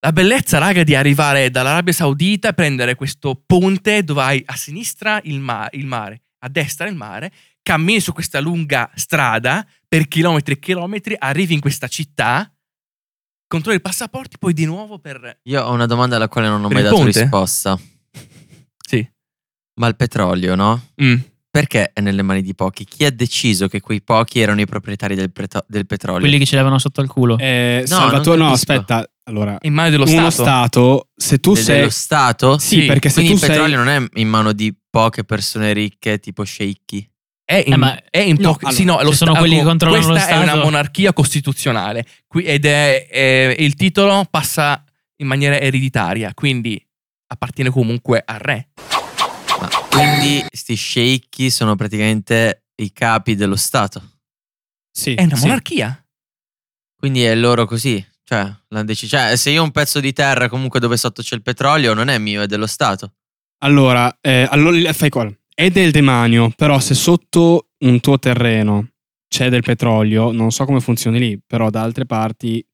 la 0.00 0.12
bellezza, 0.12 0.58
raga, 0.58 0.84
di 0.84 0.94
arrivare 0.94 1.50
dall'Arabia 1.50 1.94
Saudita 1.94 2.50
e 2.50 2.52
prendere 2.52 2.94
questo 2.94 3.42
ponte 3.46 4.04
dove 4.04 4.20
hai 4.22 4.42
a 4.44 4.54
sinistra 4.54 5.18
il, 5.24 5.40
ma- 5.40 5.66
il 5.72 5.86
mare, 5.86 6.24
a 6.40 6.48
destra 6.50 6.86
il 6.86 6.94
mare, 6.94 7.32
cammini 7.62 8.00
su 8.00 8.12
questa 8.12 8.38
lunga 8.40 8.90
strada 8.94 9.66
per 9.88 10.06
chilometri 10.06 10.52
e 10.54 10.58
chilometri, 10.58 11.16
arrivi 11.18 11.54
in 11.54 11.60
questa 11.60 11.88
città, 11.88 12.52
controlli 13.48 13.78
i 13.78 13.80
passaporti, 13.80 14.36
poi 14.38 14.52
di 14.52 14.66
nuovo 14.66 14.98
per... 14.98 15.38
Io 15.44 15.62
ho 15.62 15.72
una 15.72 15.86
domanda 15.86 16.16
alla 16.16 16.28
quale 16.28 16.48
non 16.48 16.62
ho 16.62 16.68
mai 16.68 16.82
dato 16.82 16.96
ponte? 16.96 17.20
risposta. 17.22 17.80
Ma 19.74 19.86
il 19.88 19.96
petrolio, 19.96 20.54
no? 20.54 20.88
Mm. 21.02 21.16
Perché 21.50 21.90
è 21.92 22.00
nelle 22.00 22.22
mani 22.22 22.42
di 22.42 22.54
pochi? 22.54 22.84
Chi 22.84 23.04
ha 23.04 23.10
deciso 23.12 23.68
che 23.68 23.80
quei 23.80 24.02
pochi 24.02 24.40
erano 24.40 24.60
i 24.60 24.66
proprietari 24.66 25.14
del, 25.14 25.30
preto- 25.30 25.64
del 25.68 25.86
petrolio? 25.86 26.20
Quelli 26.20 26.38
che 26.38 26.46
ce 26.46 26.56
l'avevano 26.56 26.78
sotto 26.80 27.00
al 27.00 27.06
culo. 27.08 27.38
Eh, 27.38 27.84
No, 27.88 27.96
Salvatore, 27.96 28.38
non 28.38 28.46
no, 28.48 28.52
aspetta. 28.52 29.08
Allora, 29.26 29.56
In 29.62 29.72
mano 29.72 29.90
dello 29.90 30.04
uno 30.04 30.30
Stato. 30.30 30.42
Stato, 30.42 31.08
se 31.14 31.38
tu 31.38 31.54
De- 31.54 31.60
sei... 31.62 31.76
dello 31.78 31.90
Stato? 31.90 32.58
Sì, 32.58 32.80
Sì, 32.80 32.86
perché 32.86 33.08
se 33.08 33.14
Quindi 33.22 33.38
tu 33.38 33.44
il 33.44 33.50
petrolio 33.50 33.76
sei... 33.76 33.84
non 33.84 33.88
è 34.12 34.20
in 34.20 34.28
mano 34.28 34.52
di 34.52 34.74
poche 34.90 35.22
persone 35.24 35.72
ricche, 35.72 36.18
tipo 36.18 36.42
sceicchi. 36.42 37.08
È 37.44 37.62
in, 37.66 37.72
Eh, 37.72 37.76
ma- 37.76 38.02
è 38.10 38.18
in 38.18 38.36
no, 38.40 38.52
pochi- 38.56 38.72
sì, 38.74 38.84
no, 38.84 38.98
ci 38.98 39.04
lo 39.04 39.12
sono 39.12 39.30
sta- 39.30 39.40
quelli 39.40 39.56
che 39.56 39.62
controllano 39.64 40.06
lo 40.06 40.12
Questa 40.12 40.28
è 40.30 40.42
una 40.42 40.56
monarchia 40.56 41.12
costituzionale 41.12 42.04
qui- 42.26 42.44
ed 42.44 42.64
è, 42.64 43.06
è- 43.08 43.54
il 43.58 43.74
titolo 43.74 44.26
passa 44.30 44.82
in 45.16 45.26
maniera 45.28 45.58
ereditaria, 45.60 46.32
quindi 46.34 46.84
appartiene 47.28 47.70
comunque 47.70 48.22
al 48.24 48.38
re. 48.40 48.68
Quindi 49.94 50.44
sti 50.50 50.74
sceicchi 50.74 51.50
sono 51.50 51.76
praticamente 51.76 52.64
i 52.82 52.92
capi 52.92 53.36
dello 53.36 53.54
Stato. 53.54 54.02
Sì, 54.90 55.14
È 55.14 55.22
una 55.22 55.36
sì. 55.36 55.42
monarchia. 55.42 56.04
Quindi 56.96 57.22
è 57.22 57.34
loro 57.36 57.64
così. 57.64 58.04
Cioè, 58.24 58.52
l'hanno 58.68 58.84
deciso. 58.84 59.16
Cioè, 59.16 59.36
se 59.36 59.50
io 59.50 59.60
ho 59.60 59.64
un 59.64 59.70
pezzo 59.70 60.00
di 60.00 60.12
terra 60.12 60.48
comunque 60.48 60.80
dove 60.80 60.96
sotto 60.96 61.22
c'è 61.22 61.36
il 61.36 61.42
petrolio, 61.42 61.94
non 61.94 62.08
è 62.08 62.18
mio, 62.18 62.42
è 62.42 62.46
dello 62.46 62.66
Stato. 62.66 63.12
Allora, 63.62 64.18
eh, 64.20 64.48
allora 64.50 64.92
fai 64.92 65.10
qua. 65.10 65.32
È 65.54 65.70
del 65.70 65.92
demanio, 65.92 66.50
però 66.56 66.80
se 66.80 66.94
sotto 66.94 67.68
un 67.84 68.00
tuo 68.00 68.18
terreno 68.18 68.88
c'è 69.28 69.48
del 69.48 69.62
petrolio, 69.62 70.32
non 70.32 70.50
so 70.50 70.64
come 70.64 70.80
funzioni 70.80 71.20
lì, 71.20 71.40
però 71.46 71.70
da 71.70 71.82
altre 71.82 72.04
parti 72.04 72.66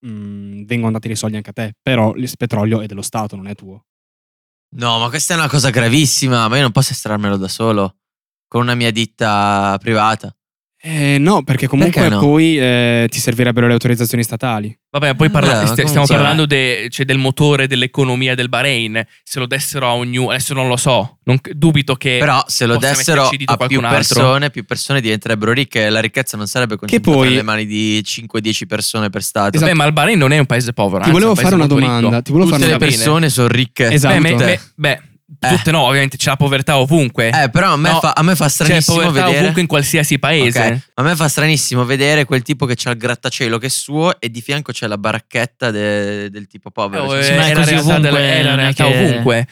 mh, 0.00 0.64
vengono 0.64 0.92
dati 0.92 1.06
dei 1.06 1.16
soldi 1.16 1.36
anche 1.36 1.50
a 1.50 1.52
te. 1.52 1.74
Però 1.80 2.14
il 2.16 2.28
petrolio 2.36 2.80
è 2.80 2.86
dello 2.86 3.02
Stato, 3.02 3.36
non 3.36 3.46
è 3.46 3.54
tuo. 3.54 3.84
No, 4.76 4.98
ma 4.98 5.08
questa 5.08 5.34
è 5.34 5.36
una 5.36 5.48
cosa 5.48 5.70
gravissima. 5.70 6.48
Ma 6.48 6.56
io 6.56 6.62
non 6.62 6.72
posso 6.72 6.92
estrarmelo 6.92 7.36
da 7.36 7.48
solo. 7.48 7.98
Con 8.48 8.62
una 8.62 8.74
mia 8.74 8.90
ditta 8.90 9.76
privata. 9.80 10.34
Eh, 10.86 11.16
no, 11.18 11.42
perché 11.44 11.66
comunque 11.66 11.98
Perché 11.98 12.14
no? 12.16 12.20
poi 12.20 12.58
eh, 12.58 13.06
ti 13.10 13.18
servirebbero 13.18 13.66
le 13.66 13.72
autorizzazioni 13.72 14.22
statali. 14.22 14.76
Vabbè, 14.90 15.14
poi 15.14 15.30
parla- 15.30 15.62
Eh, 15.62 15.66
st- 15.66 15.72
stiamo 15.72 15.88
comunque- 15.90 16.14
parlando 16.14 16.44
de- 16.44 16.88
cioè, 16.90 17.06
del 17.06 17.16
motore 17.16 17.66
dell'economia 17.66 18.34
del 18.34 18.50
Bahrain. 18.50 19.02
Se 19.22 19.38
lo 19.38 19.46
dessero 19.46 19.88
a 19.88 19.94
ognuno, 19.94 20.28
adesso 20.28 20.52
non 20.52 20.68
lo 20.68 20.76
so. 20.76 21.20
Non 21.24 21.40
c- 21.40 21.52
dubito 21.52 21.94
che. 21.96 22.18
Però 22.20 22.44
se 22.46 22.66
lo 22.66 22.76
dessero 22.76 23.30
a 23.46 23.56
più 23.66 23.80
persone, 23.80 24.50
più 24.50 24.64
persone 24.66 25.00
diventerebbero 25.00 25.52
ricche 25.52 25.86
e 25.86 25.88
la 25.88 26.00
ricchezza 26.00 26.36
non 26.36 26.46
sarebbe 26.46 26.76
concentrata 26.76 27.16
poi- 27.18 27.28
nelle 27.30 27.42
mani 27.42 27.64
di 27.64 28.02
5-10 28.04 28.66
persone 28.66 29.08
per 29.08 29.22
stato. 29.22 29.56
Esatto. 29.56 29.70
Beh, 29.72 29.76
ma 29.76 29.86
il 29.86 29.92
Bahrain 29.94 30.18
non 30.18 30.32
è 30.32 30.38
un 30.38 30.44
paese 30.46 30.74
povero. 30.74 30.98
Ti 30.98 31.08
anzi, 31.08 31.12
volevo 31.12 31.32
paese 31.32 31.48
fare 31.48 31.54
una 31.62 31.66
domanda. 31.66 32.08
ricco. 32.08 32.22
Ti 32.22 32.30
volevo 32.32 32.50
Tutte 32.50 32.62
fare 32.62 32.70
le 32.70 32.76
una 32.76 32.86
bene. 32.86 32.96
persone 33.02 33.30
sono 33.30 33.48
ricche. 33.48 33.90
Esatto. 33.90 34.14
Beh, 34.14 34.20
me- 34.20 34.34
beh, 34.36 34.60
beh, 34.76 35.00
tutte 35.38 35.70
no, 35.70 35.82
ovviamente 35.82 36.16
c'è 36.16 36.30
la 36.30 36.36
povertà 36.36 36.78
ovunque. 36.78 37.30
Eh, 37.30 37.50
però 37.50 37.72
a 37.72 37.76
me, 37.76 37.90
No, 37.92 38.00
fa, 38.00 38.12
a 38.12 38.22
me 38.22 38.34
fa 38.36 38.44
c'è 38.44 38.50
stranissimo 38.50 38.96
povertà 38.98 39.22
vedere. 39.24 39.38
ovunque 39.40 39.60
in 39.62 39.66
qualsiasi 39.66 40.18
paese. 40.18 40.60
Ok, 40.66 40.80
A 40.94 41.02
me 41.02 41.16
fa 41.16 41.28
stranissimo 41.28 41.84
vedere 41.84 42.24
quel 42.24 42.42
tipo 42.42 42.66
che 42.66 42.74
c'ha 42.76 42.90
il 42.90 42.96
grattacielo 42.98 43.58
che 43.58 43.66
è 43.66 43.70
suo 43.70 44.20
e 44.20 44.30
di 44.30 44.40
fianco 44.40 44.72
c'è 44.72 44.86
la 44.86 44.98
baracchetta 44.98 45.70
de- 45.70 46.30
del 46.30 46.46
tipo 46.46 46.70
povero. 46.70 47.04
Eh, 47.04 47.08
Cioè, 47.08 47.22
Sì, 47.22 47.32
ma 47.34 47.46
è, 47.46 47.50
è 47.50 47.54
la 47.54 47.60
così 47.60 47.70
realtà, 47.70 47.90
ovunque, 47.90 48.10
delle- 48.10 48.32
è 48.34 48.42
la 48.42 48.54
realtà 48.54 48.86
che- 48.86 48.98
ovunque. 49.08 49.38
Eh, 49.38 49.46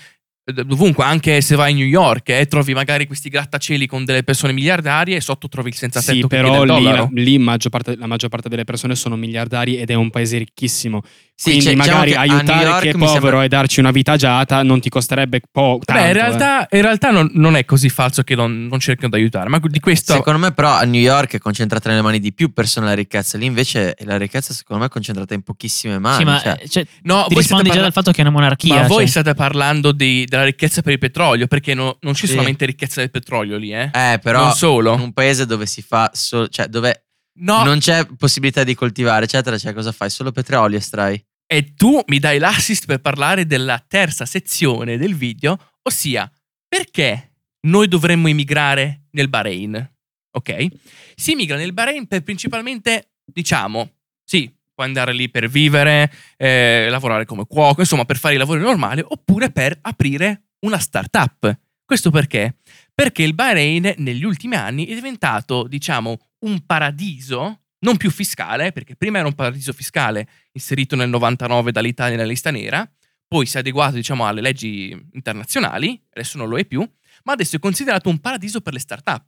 Ovunque, 0.71 1.05
anche 1.05 1.41
se 1.41 1.55
vai 1.55 1.71
a 1.73 1.75
New 1.77 1.87
York 1.87 2.31
e 2.31 2.47
trovi 2.47 2.75
magari 2.75 3.07
questi 3.07 3.29
grattacieli 3.29 3.87
con 3.87 4.05
delle 4.05 4.25
persone 4.25 4.53
miliardarie 4.53 5.15
e 5.15 5.21
sotto 5.21 5.47
trovi 5.49 5.69
il 5.69 5.77
senza 5.77 6.01
tetto 6.01 6.13
Sì, 6.15 6.21
che 6.23 6.27
però 6.27 6.65
lì, 6.65 6.83
la, 6.83 7.09
lì 7.13 7.39
maggior 7.39 7.71
parte- 7.71 7.95
la 7.97 8.09
maggior 8.09 8.29
parte 8.29 8.49
delle 8.49 8.65
persone 8.65 8.97
sono 8.97 9.15
miliardari 9.15 9.77
ed 9.79 9.91
è 9.91 9.95
un 9.95 10.11
paese 10.11 10.39
ricchissimo. 10.39 11.03
Sì, 11.43 11.51
Quindi 11.59 11.65
cioè, 11.65 11.75
diciamo 11.75 11.99
magari 11.99 12.13
New 12.13 12.21
aiutare 12.39 12.81
chi 12.83 12.89
è 12.89 12.93
povero 12.93 13.11
sembra- 13.11 13.43
e 13.45 13.49
darci 13.49 13.81
una 13.81 13.91
vita 13.91 14.13
agiata 14.13 14.63
non 14.63 14.81
ti 14.81 14.89
costerebbe 14.89 15.41
po- 15.51 15.81
tanto. 15.85 16.01
Beh, 16.01 16.11
in 16.11 16.17
eh. 16.17 16.21
realtà, 16.21 16.69
in 16.71 16.83
realtà 16.83 17.11
non, 17.11 17.31
non 17.35 17.57
è 17.57 17.65
così 17.65 17.89
falso 17.89 18.23
che 18.23 18.37
non, 18.37 18.67
non 18.69 18.79
cercano 18.79 19.09
di 19.09 19.17
aiutare, 19.17 19.49
ma 19.49 19.59
di 19.61 19.81
questo 19.81 20.13
Secondo 20.13 20.39
me, 20.39 20.53
però, 20.53 20.71
a 20.71 20.85
New 20.85 21.01
York 21.01 21.35
è 21.35 21.39
concentrata 21.39 21.89
nelle 21.89 22.01
mani 22.03 22.21
di 22.21 22.33
più 22.33 22.53
persone 22.53 22.87
la 22.87 22.95
ricchezza. 22.95 23.39
Lì 23.39 23.47
invece 23.47 23.97
la 24.05 24.17
ricchezza, 24.19 24.55
secondo 24.55 24.83
me, 24.83 24.89
è 24.89 24.93
concentrata 24.93 25.35
in 25.35 25.43
pochissime 25.43 25.99
mani. 25.99 26.19
Sì, 26.19 26.25
ma 26.25 26.39
cioè. 26.39 26.63
cioè, 26.69 26.87
No, 27.03 27.25
ti 27.27 27.35
voi 27.35 27.43
rispondi 27.43 27.45
state 27.45 27.63
già 27.63 27.69
parla- 27.71 27.83
dal 27.83 27.93
fatto 27.93 28.11
che 28.13 28.19
è 28.19 28.21
una 28.21 28.31
monarchia. 28.31 28.75
Ma 28.83 28.87
voi 28.87 28.99
cioè. 28.99 29.09
state 29.09 29.35
parlando 29.35 29.91
di- 29.91 30.25
della 30.29 30.45
ricchezza 30.45 30.81
per 30.81 30.93
il 30.93 30.99
petrolio, 31.01 31.49
perché 31.49 31.75
no- 31.75 31.97
non 32.03 32.13
c'è 32.13 32.27
Sì. 32.27 32.33
solamente 32.35 32.65
ricchezza 32.67 33.01
del 33.01 33.11
petrolio 33.11 33.57
lì, 33.57 33.73
eh? 33.75 33.91
Eh, 33.93 34.21
però 34.23 34.43
non 34.45 34.53
solo. 34.53 34.95
in 34.95 35.01
un 35.01 35.13
paese 35.13 35.45
dove 35.45 35.67
si 35.67 35.83
fa 35.83 36.09
solo, 36.15 36.47
cioè 36.47 36.67
dove 36.67 37.07
No, 37.35 37.65
non 37.65 37.79
c'è 37.79 38.07
possibilità 38.19 38.63
di 38.63 38.75
coltivare, 38.75 39.25
eccetera, 39.25 39.57
cioè 39.57 39.73
cosa 39.73 39.91
fai? 39.91 40.11
Solo 40.11 40.33
petrolio 40.33 40.77
estrai. 40.77 41.21
E 41.53 41.75
tu 41.75 42.03
mi 42.07 42.19
dai 42.19 42.39
l'assist 42.39 42.87
per 42.87 43.03
parlare 43.03 43.45
della 43.45 43.79
terza 43.87 44.25
sezione 44.25 44.97
del 44.97 45.15
video, 45.15 45.59
ossia 45.83 46.33
perché 46.67 47.35
noi 47.67 47.89
dovremmo 47.89 48.29
emigrare 48.29 49.09
nel 49.11 49.29
Bahrain. 49.29 49.93
Ok? 50.31 50.67
Si 51.15 51.33
emigra 51.33 51.59
nel 51.59 51.75
Bahrain 51.75 52.07
per 52.07 52.23
principalmente, 52.23 53.17
diciamo, 53.31 53.97
sì, 54.25 54.51
puoi 54.73 54.87
andare 54.87 55.13
lì 55.13 55.29
per 55.29 55.51
vivere, 55.51 56.11
eh, 56.39 56.87
lavorare 56.89 57.27
come 57.27 57.45
cuoco, 57.45 57.81
insomma, 57.81 58.07
per 58.07 58.17
fare 58.17 58.37
i 58.37 58.39
lavori 58.39 58.61
normali, 58.61 59.05
oppure 59.07 59.51
per 59.51 59.77
aprire 59.83 60.53
una 60.61 60.79
startup. 60.79 61.55
Questo 61.85 62.11
perché? 62.11 62.57
Perché 62.95 63.25
il 63.25 63.35
Bahrain 63.35 63.93
negli 63.99 64.25
ultimi 64.25 64.55
anni 64.55 64.87
è 64.87 64.95
diventato, 64.95 65.67
diciamo, 65.69 66.17
un 66.47 66.65
paradiso 66.65 67.59
non 67.83 67.97
più 67.97 68.11
fiscale, 68.11 68.73
perché 68.73 68.97
prima 68.97 69.19
era 69.19 69.27
un 69.27 69.35
paradiso 69.35 69.73
fiscale 69.73 70.27
inserito 70.53 70.97
nel 70.97 71.09
99 71.09 71.73
dall'Italia 71.73 72.17
nella 72.17 72.29
lista 72.29 72.51
nera, 72.51 72.89
poi 73.27 73.47
si 73.47 73.57
è 73.57 73.61
adeguato 73.61 73.95
diciamo 73.97 74.27
alle 74.27 74.41
leggi 74.41 74.91
internazionali, 75.13 76.01
adesso 76.11 76.37
non 76.39 76.49
lo 76.49 76.59
è 76.59 76.65
più, 76.65 76.87
ma 77.25 77.33
adesso 77.33 77.57
è 77.57 77.59
considerato 77.59 78.09
un 78.09 78.19
paradiso 78.19 78.61
per 78.61 78.73
le 78.73 78.79
start-up. 78.81 79.23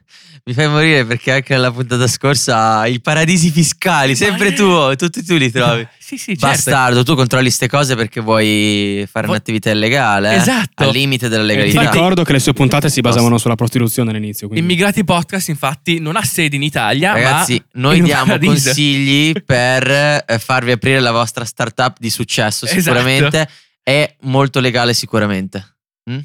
Mi 0.44 0.52
fai 0.54 0.68
morire 0.68 1.04
perché 1.04 1.32
anche 1.32 1.54
nella 1.54 1.70
puntata 1.70 2.06
scorsa 2.06 2.86
i 2.86 3.00
paradisi 3.00 3.50
fiscali, 3.50 4.14
sempre 4.16 4.50
Ma- 4.50 4.54
tu, 4.56 4.94
tutti 4.96 5.24
tu 5.24 5.34
li 5.36 5.50
trovi. 5.50 5.86
sì, 5.98 6.16
sì, 6.16 6.36
certo. 6.38 6.46
Bastardo, 6.46 7.02
tu 7.02 7.14
controlli 7.14 7.44
queste 7.44 7.68
cose 7.68 7.94
perché 7.96 8.20
vuoi 8.20 9.06
fare 9.10 9.26
Vo- 9.26 9.32
un'attività 9.32 9.70
illegale. 9.70 10.32
eh? 10.32 10.36
Esatto. 10.36 10.84
Al 10.84 10.90
limite 10.92 11.28
della 11.28 11.42
Eh, 11.42 11.46
ti 11.46 11.52
legalità. 11.54 11.78
Infatti- 11.80 11.96
ricordo 11.98 12.22
che 12.24 12.32
le 12.32 12.38
sue 12.38 12.52
puntate 12.52 12.88
si 12.88 13.00
basavano 13.00 13.38
sulla 13.38 13.54
prostituzione 13.56 14.10
all'inizio. 14.10 14.46
Quindi. 14.48 14.64
Immigrati 14.64 15.04
Podcast 15.04 15.48
infatti 15.48 15.98
non 15.98 16.16
ha 16.16 16.22
sede 16.24 16.56
in 16.56 16.62
Italia, 16.62 17.12
Ragazzi, 17.12 17.62
ma 17.72 17.80
noi 17.82 18.00
diamo 18.02 18.24
paradiso. 18.26 18.52
consigli 18.52 19.32
per 19.44 19.90
eh, 19.90 20.38
farvi 20.38 20.70
aprire 20.72 21.00
la 21.00 21.12
vostra 21.12 21.44
startup 21.44 21.96
di 21.98 22.10
successo 22.10 22.64
Esatto. 22.64 22.80
sicuramente 22.80 23.48
e 23.82 24.16
molto 24.22 24.60
legale 24.60 24.94
sicuramente. 24.94 25.76
Mm? 26.10 26.18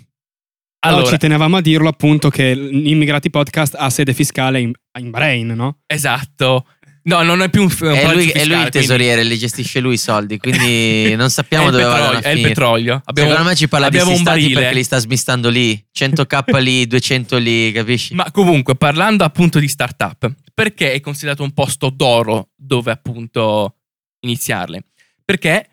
Allora, 0.90 1.10
ci 1.12 1.18
tenevamo 1.18 1.58
a 1.58 1.62
dirlo 1.62 1.90
appunto 1.90 2.30
che 2.30 2.54
l'Immigrati 2.54 3.30
Podcast 3.30 3.76
ha 3.78 3.90
sede 3.90 4.14
fiscale 4.14 4.60
in, 4.60 4.72
in 5.00 5.10
Bahrain, 5.10 5.48
no? 5.48 5.80
esatto. 5.86 6.68
No, 7.08 7.22
non 7.22 7.42
è 7.44 7.50
più 7.52 7.62
un, 7.62 7.68
un 7.82 7.88
È 7.94 8.04
lui, 8.14 8.30
è 8.30 8.46
lui 8.46 8.46
fiscale, 8.46 8.64
il 8.64 8.70
tesoriere, 8.70 9.24
li 9.24 9.38
gestisce 9.38 9.80
lui 9.80 9.94
i 9.94 9.98
soldi, 9.98 10.40
quindi 10.40 11.10
non 11.16 11.30
quindi 11.30 11.30
sappiamo 11.30 11.70
dove 11.70 11.84
petrolio, 11.84 12.02
vadano 12.02 12.18
a 12.18 12.22
È 12.22 12.30
il 12.30 12.42
petrolio. 12.42 13.02
Abbiamo- 13.06 13.30
Secondo 13.30 13.50
me 13.50 13.56
ci 13.56 13.68
parla 13.68 13.90
di 13.90 13.98
un 14.00 14.24
barile. 14.24 14.54
perché 14.60 14.74
li 14.74 14.84
sta 14.84 14.98
smistando 14.98 15.50
lì. 15.50 15.86
100k 15.96 16.58
lì, 16.62 16.88
200 16.88 17.38
lì, 17.38 17.72
capisci? 17.72 18.16
Ma 18.16 18.32
comunque, 18.32 18.76
parlando 18.76 19.24
appunto 19.24 19.60
di 19.60 19.68
startup, 19.68 20.34
perché 20.52 20.94
è 20.94 21.00
considerato 21.00 21.44
un 21.44 21.52
posto 21.52 21.92
d'oro 21.92 22.50
dove 22.56 22.90
appunto 22.92 23.76
iniziarle? 24.22 24.86
Perché 25.24 25.68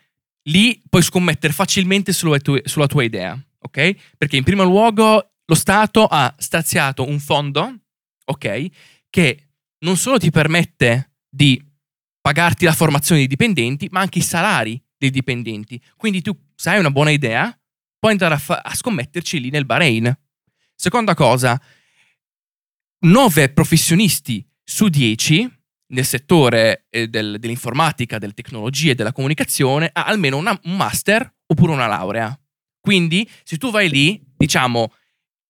lì 0.50 0.82
puoi 0.86 1.02
scommettere 1.02 1.54
facilmente 1.54 2.12
sulla 2.12 2.38
tua, 2.40 2.60
sulla 2.64 2.86
tua 2.86 3.04
idea, 3.04 3.38
ok? 3.62 4.14
Perché 4.18 4.36
in 4.36 4.44
primo 4.44 4.64
luogo 4.64 5.32
lo 5.44 5.54
Stato 5.54 6.06
ha 6.06 6.34
staziato 6.38 7.06
un 7.06 7.18
fondo, 7.18 7.80
ok? 8.24 8.66
Che 9.10 9.48
non 9.80 9.96
solo 9.96 10.18
ti 10.18 10.30
permette 10.30 11.12
di 11.28 11.62
pagarti 12.20 12.64
la 12.64 12.72
formazione 12.72 13.20
dei 13.20 13.28
dipendenti, 13.28 13.88
ma 13.90 14.00
anche 14.00 14.18
i 14.18 14.22
salari 14.22 14.80
dei 14.96 15.10
dipendenti. 15.10 15.82
Quindi 15.96 16.22
tu, 16.22 16.36
se 16.54 16.70
hai 16.70 16.78
una 16.78 16.90
buona 16.90 17.10
idea, 17.10 17.44
puoi 17.98 18.12
andare 18.12 18.34
a, 18.34 18.38
fa- 18.38 18.60
a 18.60 18.74
scommetterci 18.74 19.40
lì 19.40 19.50
nel 19.50 19.66
Bahrain. 19.66 20.16
Seconda 20.74 21.14
cosa, 21.14 21.60
9 23.00 23.48
professionisti 23.50 24.46
su 24.62 24.88
10 24.88 25.50
nel 25.92 26.04
settore 26.04 26.86
eh, 26.90 27.08
del- 27.08 27.38
dell'informatica, 27.38 28.18
delle 28.18 28.32
tecnologie 28.32 28.92
e 28.92 28.94
della 28.94 29.12
comunicazione 29.12 29.90
ha 29.92 30.04
almeno 30.04 30.36
una- 30.36 30.58
un 30.64 30.76
master 30.76 31.30
oppure 31.46 31.72
una 31.72 31.86
laurea. 31.86 32.36
Quindi, 32.82 33.26
se 33.44 33.56
tu 33.58 33.70
vai 33.70 33.88
lì, 33.88 34.20
diciamo, 34.36 34.92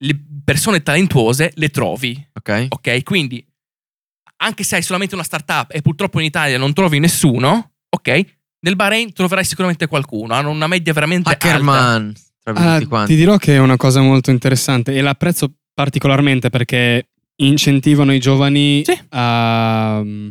le 0.04 0.20
persone 0.44 0.82
talentuose 0.82 1.50
le 1.54 1.70
trovi, 1.70 2.28
Ok? 2.34 2.66
ok? 2.68 3.02
Quindi, 3.02 3.44
anche 4.42 4.64
se 4.64 4.76
hai 4.76 4.82
solamente 4.82 5.14
una 5.14 5.24
startup 5.24 5.72
e 5.74 5.80
purtroppo 5.80 6.20
in 6.20 6.26
Italia 6.26 6.58
non 6.58 6.72
trovi 6.74 6.98
nessuno, 6.98 7.72
ok? 7.88 8.24
Nel 8.60 8.76
Bahrain 8.76 9.12
troverai 9.12 9.44
sicuramente 9.44 9.86
qualcuno, 9.86 10.34
hanno 10.34 10.50
una 10.50 10.66
media 10.66 10.92
veramente 10.92 11.30
alta. 11.30 11.46
Hackerman, 11.48 12.12
tra 12.42 12.52
Ah, 12.54 12.74
tutti 12.74 12.88
quanti. 12.88 13.12
ti 13.12 13.18
dirò 13.18 13.36
che 13.38 13.54
è 13.54 13.58
una 13.58 13.76
cosa 13.78 14.00
molto 14.02 14.30
interessante 14.30 14.94
e 14.94 15.00
l'apprezzo 15.00 15.52
particolarmente 15.72 16.50
perché 16.50 17.08
incentivano 17.36 18.12
i 18.12 18.20
giovani 18.20 18.84
Sì. 18.84 18.98
a 19.10 20.00
mm, 20.04 20.28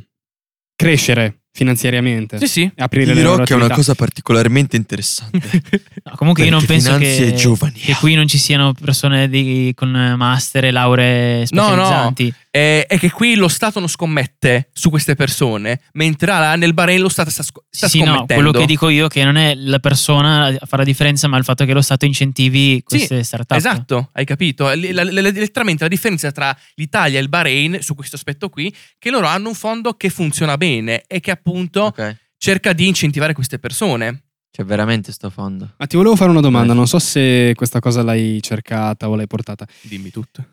crescere 0.76 1.41
finanziariamente. 1.54 2.38
Sì, 2.40 2.48
sì. 2.48 2.62
e 2.64 2.82
Aprire 2.82 3.14
le 3.14 3.22
loro 3.22 3.44
attività. 3.44 3.74
particolarmente 3.96 4.76
interessante. 4.76 5.40
No, 6.04 6.14
comunque 6.16 6.44
io 6.46 6.50
non 6.50 6.66
penso 6.66 6.98
che, 6.98 7.34
che 7.76 7.94
qui 8.00 8.16
non 8.16 8.28
ci 8.28 8.40
siano 8.40 8.74
persone 8.74 9.30
di- 9.30 9.72
con 9.76 9.90
master 10.18 10.66
e 10.66 10.72
lauree 10.72 11.46
No, 11.52 11.76
no. 11.76 12.14
Specializzanti. 12.52 12.96
è, 12.96 12.98
che 13.00 13.10
qui 13.12 13.36
lo 13.36 13.48
Stato 13.48 13.80
non 13.80 13.88
scommette 13.88 14.70
su 14.74 14.90
queste 14.90 15.16
persone, 15.16 15.82
mentre 15.94 16.28
là 16.28 16.56
nel 16.56 16.74
Bahrain 16.74 17.00
lo 17.02 17.10
Stato 17.10 17.30
sta, 17.30 17.44
sc- 17.44 17.60
sta 17.70 17.88
Sì, 17.88 17.98
sì, 18.00 18.04
no, 18.04 18.14
scommettendo. 18.14 18.34
quello 18.44 18.52
che 18.52 18.66
dico 18.66 18.90
io 18.90 19.06
è 19.06 19.10
che 19.10 19.24
non 19.24 19.38
è 19.38 19.56
la 19.56 19.80
persona 19.80 20.46
a 20.48 20.66
fare 20.66 20.78
la 20.78 20.84
differenza, 20.84 21.28
ma 21.28 21.38
il 21.38 21.44
fatto 21.44 21.66
che 21.66 21.74
lo 21.74 21.82
Stato 21.82 22.06
incentivi 22.06 22.84
queste 22.84 23.24
startup. 23.24 23.58
Esatto, 23.58 24.10
hai 24.14 24.26
capito? 24.26 24.70
L- 24.70 24.90
la- 24.92 25.04
la- 25.04 25.12
la- 25.12 25.22
letteralmente 25.22 25.84
la 25.84 25.90
differenza 25.90 26.32
tra 26.32 26.56
l'Italia 26.76 27.20
e 27.20 27.22
il 27.22 27.30
Bahrain 27.30 27.78
su 27.82 27.96
questo 27.96 28.16
aspetto 28.18 28.50
qui, 28.50 28.74
che 29.00 29.10
loro 29.10 29.28
hanno 29.28 29.48
un 29.50 29.56
fondo 29.56 29.94
che 29.94 30.10
funziona 30.10 30.58
bene 30.58 31.04
e 31.08 31.20
che 31.20 31.32
appunto 31.32 31.84
Ok. 31.86 32.18
cerca 32.38 32.74
di 32.74 32.88
incentivare 32.88 33.34
queste 33.34 33.60
persone. 33.60 34.24
C'è 34.52 34.66
veramente 34.66 35.14
sto 35.14 35.30
fondo. 35.30 35.76
Ma 35.78 35.86
ti 35.88 35.96
volevo 35.96 36.18
fare 36.18 36.30
una 36.30 36.42
domanda, 36.42 36.74
Eh. 36.74 36.76
non 36.76 36.86
so 36.86 37.00
se 37.00 37.54
questa 37.56 37.80
cosa 37.80 38.04
l'hai 38.04 38.40
cercata 38.42 39.08
o 39.08 39.16
l'hai 39.16 39.26
portata. 39.28 39.66
Dimmi 39.82 40.10
tutto. 40.12 40.44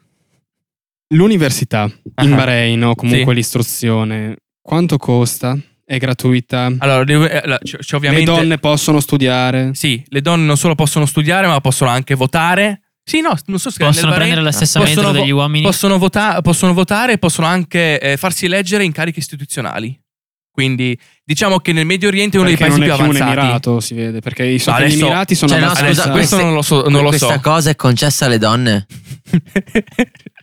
L'università 1.14 1.84
in 2.22 2.32
Ah. 2.32 2.36
Bahrain 2.36 2.84
o 2.84 2.94
comunque 2.94 3.32
Sì. 3.32 3.34
l'istruzione, 3.38 4.36
quanto 4.60 4.96
costa 4.98 5.56
È 5.84 5.96
gratuita. 5.96 6.70
Allora, 6.80 7.02
c'è- 7.06 7.58
c'è 7.62 7.76
Le 7.88 7.96
ovviamente... 7.96 8.24
donne 8.30 8.58
possono 8.58 9.00
studiare. 9.00 9.70
Sì, 9.72 10.04
le 10.08 10.20
donne 10.20 10.44
non 10.44 10.58
solo 10.58 10.74
possono 10.74 11.06
studiare, 11.06 11.46
ma 11.46 11.58
possono 11.62 11.88
anche 11.88 12.14
votare. 12.14 12.82
Sì, 13.02 13.22
no, 13.22 13.34
non 13.46 13.58
so 13.58 13.70
se 13.70 13.82
Possono 13.82 14.12
prendere 14.12 14.42
la 14.42 14.52
stessa 14.52 14.80
possono 14.80 15.12
degli 15.12 15.30
uomini. 15.30 15.64
Possono, 15.64 15.96
vota- 15.96 16.42
possono 16.42 16.74
votare 16.74 17.14
e 17.14 17.18
possono 17.18 17.46
anche 17.46 17.98
eh, 18.00 18.16
farsi 18.18 18.44
eleggere 18.44 18.84
in 18.84 18.92
cariche 18.92 19.18
istituzionali. 19.20 19.98
Quindi 20.50 20.98
diciamo 21.24 21.58
che 21.60 21.72
nel 21.72 21.86
Medio 21.86 22.08
Oriente 22.08 22.36
è 22.36 22.40
uno 22.40 22.50
Perché 22.50 22.64
dei 22.64 22.76
paesi 22.76 22.86
non 22.86 22.90
è 22.90 22.94
più 22.94 23.04
più 23.04 23.10
un 23.14 23.22
avanzati. 23.22 23.46
emirato, 23.46 23.80
si 23.80 23.94
vede. 23.94 24.20
Perché 24.20 24.44
i 24.44 24.56
gli 24.56 24.62
adesso- 24.66 24.98
emirati 25.06 25.34
sono 25.34 25.50
Cioè, 25.52 25.60
no, 25.60 25.66
abbastanza... 25.68 26.02
Adesso, 26.02 26.08
Scusa, 26.10 26.18
questo 26.18 26.44
non 26.44 26.52
lo 26.52 26.60
so. 26.62 26.82
Non 26.90 27.02
lo 27.02 27.08
Questa 27.08 27.32
so. 27.32 27.40
cosa 27.40 27.70
è 27.70 27.76
concessa 27.76 28.26
alle 28.26 28.36
donne? 28.36 28.86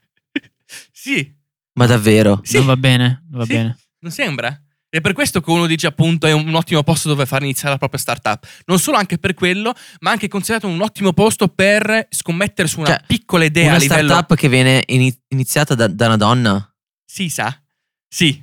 sì, 1.12 1.36
Ma 1.74 1.86
davvero? 1.86 2.40
sì. 2.44 2.58
Non 2.58 2.66
va 2.66 2.78
bene, 2.78 3.24
non 3.30 3.40
va 3.40 3.46
Sì. 3.46 3.54
bene. 3.54 3.78
Non 4.00 4.12
sembra? 4.12 4.60
È 4.90 5.02
per 5.02 5.14
questo 5.14 5.42
che 5.42 5.50
uno 5.52 5.66
dice 5.68 5.88
appunto 5.88 6.26
è 6.26 6.32
un 6.32 6.54
ottimo 6.56 6.82
posto 6.84 7.10
dove 7.10 7.26
far 7.26 7.44
iniziare 7.44 7.72
la 7.72 7.78
propria 7.78 8.00
startup. 8.00 8.48
Non 8.66 8.80
solo 8.80 8.96
anche 8.98 9.18
per 9.18 9.34
quello, 9.34 9.74
ma 10.00 10.12
anche 10.12 10.28
considerato 10.30 10.68
un 10.68 10.82
ottimo 10.82 11.12
posto 11.12 11.50
per 11.50 12.08
scommettere 12.10 12.68
su 12.68 12.80
una 12.80 12.90
Cioè, 12.90 13.04
piccola 13.06 13.44
idea 13.44 13.68
Una 13.68 13.76
a 13.76 13.80
livello... 13.80 14.08
startup 14.14 14.38
che 14.38 14.48
viene 14.50 14.84
ini- 14.88 15.14
iniziata 15.30 15.76
da, 15.76 15.88
da 15.88 16.06
una 16.08 16.18
donna? 16.18 16.76
Si 17.06 17.28
sa. 17.30 17.62
Sì. 18.08 18.42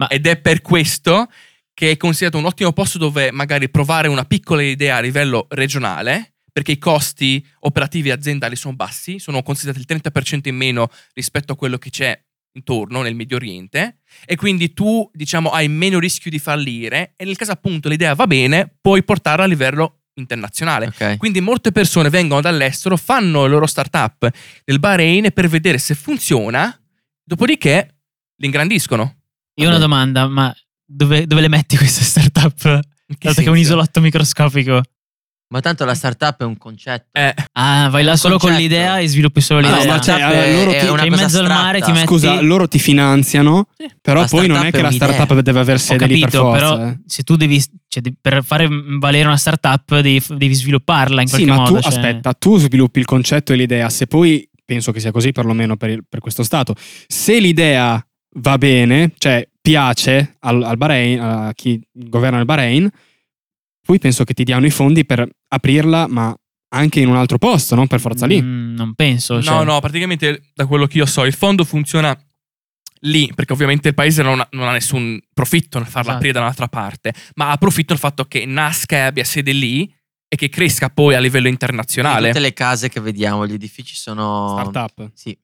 Ma- 0.00 0.08
Ed 0.08 0.26
è 0.26 0.38
per 0.38 0.60
questo 0.60 1.28
che 1.72 1.92
è 1.92 1.96
considerato 1.96 2.38
un 2.38 2.44
ottimo 2.46 2.72
posto 2.72 2.98
dove 2.98 3.30
magari 3.30 3.68
provare 3.70 4.08
una 4.08 4.24
piccola 4.24 4.62
idea 4.62 4.96
a 4.96 5.00
livello 5.00 5.46
regionale, 5.50 6.34
perché 6.58 6.72
i 6.72 6.78
costi 6.78 7.46
operativi 7.60 8.10
aziendali 8.10 8.56
sono 8.56 8.74
bassi, 8.74 9.20
sono 9.20 9.44
considerati 9.44 9.78
il 9.78 10.00
30% 10.02 10.48
in 10.48 10.56
meno 10.56 10.90
rispetto 11.14 11.52
a 11.52 11.56
quello 11.56 11.78
che 11.78 11.90
c'è 11.90 12.20
intorno 12.54 13.00
nel 13.02 13.14
Medio 13.14 13.36
Oriente 13.36 13.98
e 14.24 14.34
quindi 14.34 14.72
tu 14.72 15.08
diciamo 15.12 15.50
hai 15.50 15.68
meno 15.68 16.00
rischio 16.00 16.32
di 16.32 16.40
fallire 16.40 17.12
e 17.14 17.24
nel 17.24 17.36
caso 17.36 17.52
appunto 17.52 17.88
l'idea 17.88 18.14
va 18.14 18.26
bene 18.26 18.76
puoi 18.80 19.04
portarla 19.04 19.44
a 19.44 19.46
livello 19.46 20.00
internazionale. 20.14 20.86
Ok. 20.86 21.16
Quindi 21.18 21.40
molte 21.40 21.70
persone 21.70 22.10
vengono 22.10 22.40
dall'estero, 22.40 22.96
fanno 22.96 23.44
le 23.44 23.50
loro 23.50 23.66
startup 23.66 24.28
nel 24.64 24.80
Bahrain 24.80 25.30
per 25.32 25.46
vedere 25.46 25.78
se 25.78 25.94
funziona, 25.94 26.76
dopodiché 27.22 28.00
l'ingrandiscono. 28.38 29.18
Io 29.54 29.66
ho 29.66 29.68
una 29.70 29.78
domanda, 29.78 30.26
ma 30.26 30.52
dove, 30.84 31.24
dove 31.24 31.40
le 31.40 31.48
metti 31.48 31.76
queste 31.76 32.02
startup? 32.02 32.64
In 33.06 33.16
che 33.16 33.28
Dato 33.28 33.42
che 33.42 33.46
è 33.46 33.50
un 33.50 33.58
isolotto 33.58 34.00
microscopico. 34.00 34.82
Ma 35.50 35.60
tanto 35.60 35.86
la 35.86 35.94
startup 35.94 36.42
è 36.42 36.44
un 36.44 36.58
concetto. 36.58 37.06
Eh, 37.12 37.34
Ah, 37.52 37.88
vai 37.90 38.04
là 38.04 38.16
solo 38.16 38.36
con 38.36 38.50
concetto. 38.50 38.60
l'idea 38.62 38.98
e 38.98 39.06
sviluppi 39.08 39.40
solo 39.40 39.60
Ah, 39.66 39.70
no, 39.70 39.76
l'idea. 39.78 39.92
ma 39.94 40.00
cioè, 40.00 40.14
startup 40.16 40.42
eh, 40.44 40.52
loro 40.64 40.70
ti- 40.78 40.86
una 40.88 41.04
in 41.06 41.14
mezzo 41.14 41.38
al 41.40 41.46
mare, 41.46 41.80
ti 41.80 41.90
metti- 41.90 42.06
Scusa, 42.06 42.40
loro 42.42 42.68
ti 42.68 42.78
finanziano, 42.78 43.66
Sì. 43.74 43.86
però 44.02 44.20
La 44.20 44.26
poi 44.26 44.46
non 44.46 44.66
è 44.66 44.70
che 44.70 44.78
è 44.78 44.82
la 44.82 44.90
startup 44.90 45.38
deve 45.40 45.58
aver 45.60 45.76
Ho 45.76 45.78
sede 45.78 46.06
lì 46.06 46.20
per 46.20 46.28
capito, 46.30 46.42
forza. 46.50 46.76
però 46.76 46.86
eh. 46.88 46.98
se 47.06 47.22
tu 47.22 47.36
devi, 47.36 47.62
cioè, 47.88 48.02
per 48.20 48.44
fare 48.44 48.68
valere 48.98 49.26
una 49.26 49.38
startup 49.38 50.00
devi, 50.00 50.22
devi 50.36 50.52
svilupparla 50.54 51.22
in 51.22 51.28
Sì, 51.28 51.34
qualche 51.44 51.50
ma 51.50 51.56
modo. 51.56 51.74
tu, 51.76 51.80
cioè- 51.80 51.92
aspetta, 51.94 52.32
tu 52.34 52.58
sviluppi 52.58 52.98
il 52.98 53.06
concetto 53.06 53.54
e 53.54 53.56
l'idea, 53.56 53.88
se 53.88 54.06
poi, 54.06 54.46
penso 54.66 54.92
che 54.92 55.00
sia 55.00 55.12
così 55.12 55.32
perlomeno 55.32 55.78
per, 55.78 55.88
il- 55.88 56.04
per 56.06 56.20
questo 56.20 56.42
Stato, 56.42 56.74
se 57.06 57.40
l'idea 57.40 57.98
va 58.40 58.58
bene, 58.58 59.12
cioè 59.16 59.48
piace 59.62 60.36
al, 60.40 60.62
al 60.62 60.76
Bahrain, 60.76 61.20
a 61.20 61.52
chi 61.54 61.80
governa 61.90 62.38
il 62.38 62.44
Bahrain, 62.44 62.88
poi 63.88 63.98
penso 63.98 64.24
che 64.24 64.34
ti 64.34 64.44
diano 64.44 64.66
i 64.66 64.70
fondi 64.70 65.06
per 65.06 65.26
aprirla, 65.48 66.06
ma 66.08 66.36
anche 66.74 67.00
in 67.00 67.08
un 67.08 67.16
altro 67.16 67.38
posto, 67.38 67.74
non 67.74 67.86
per 67.86 68.00
forza 68.00 68.26
lì. 68.26 68.42
Mm, 68.42 68.74
non 68.74 68.92
penso. 68.92 69.36
no, 69.36 69.42
cioè. 69.42 69.64
no, 69.64 69.80
praticamente 69.80 70.50
da 70.52 70.66
quello 70.66 70.86
che 70.86 70.98
io 70.98 71.06
so, 71.06 71.24
il 71.24 71.32
fondo 71.32 71.64
funziona 71.64 72.14
lì, 73.00 73.32
perché 73.34 73.54
ovviamente 73.54 73.88
il 73.88 73.94
paese 73.94 74.22
non 74.22 74.40
ha, 74.40 74.48
non 74.50 74.68
ha 74.68 74.72
nessun 74.72 75.18
profitto 75.32 75.78
nel 75.78 75.86
farla 75.86 76.00
Esatto. 76.00 76.16
aprire 76.16 76.34
da 76.34 76.40
un'altra 76.40 76.68
parte, 76.68 77.14
ma 77.36 77.50
ha 77.50 77.56
profitto 77.56 77.94
il 77.94 77.98
fatto 77.98 78.26
che 78.26 78.44
nasca 78.44 78.96
e 78.96 79.00
abbia 79.00 79.24
sede 79.24 79.52
lì 79.52 79.90
e 80.28 80.36
che 80.36 80.50
cresca 80.50 80.90
poi 80.90 81.14
a 81.14 81.18
livello 81.18 81.48
internazionale. 81.48 82.26
Tutte 82.28 82.40
le 82.40 82.52
case 82.52 82.90
che 82.90 83.00
vediamo, 83.00 83.46
gli 83.46 83.54
edifici 83.54 83.94
sono... 83.94 84.50
Startup. 84.50 85.10
Sì. 85.14 85.34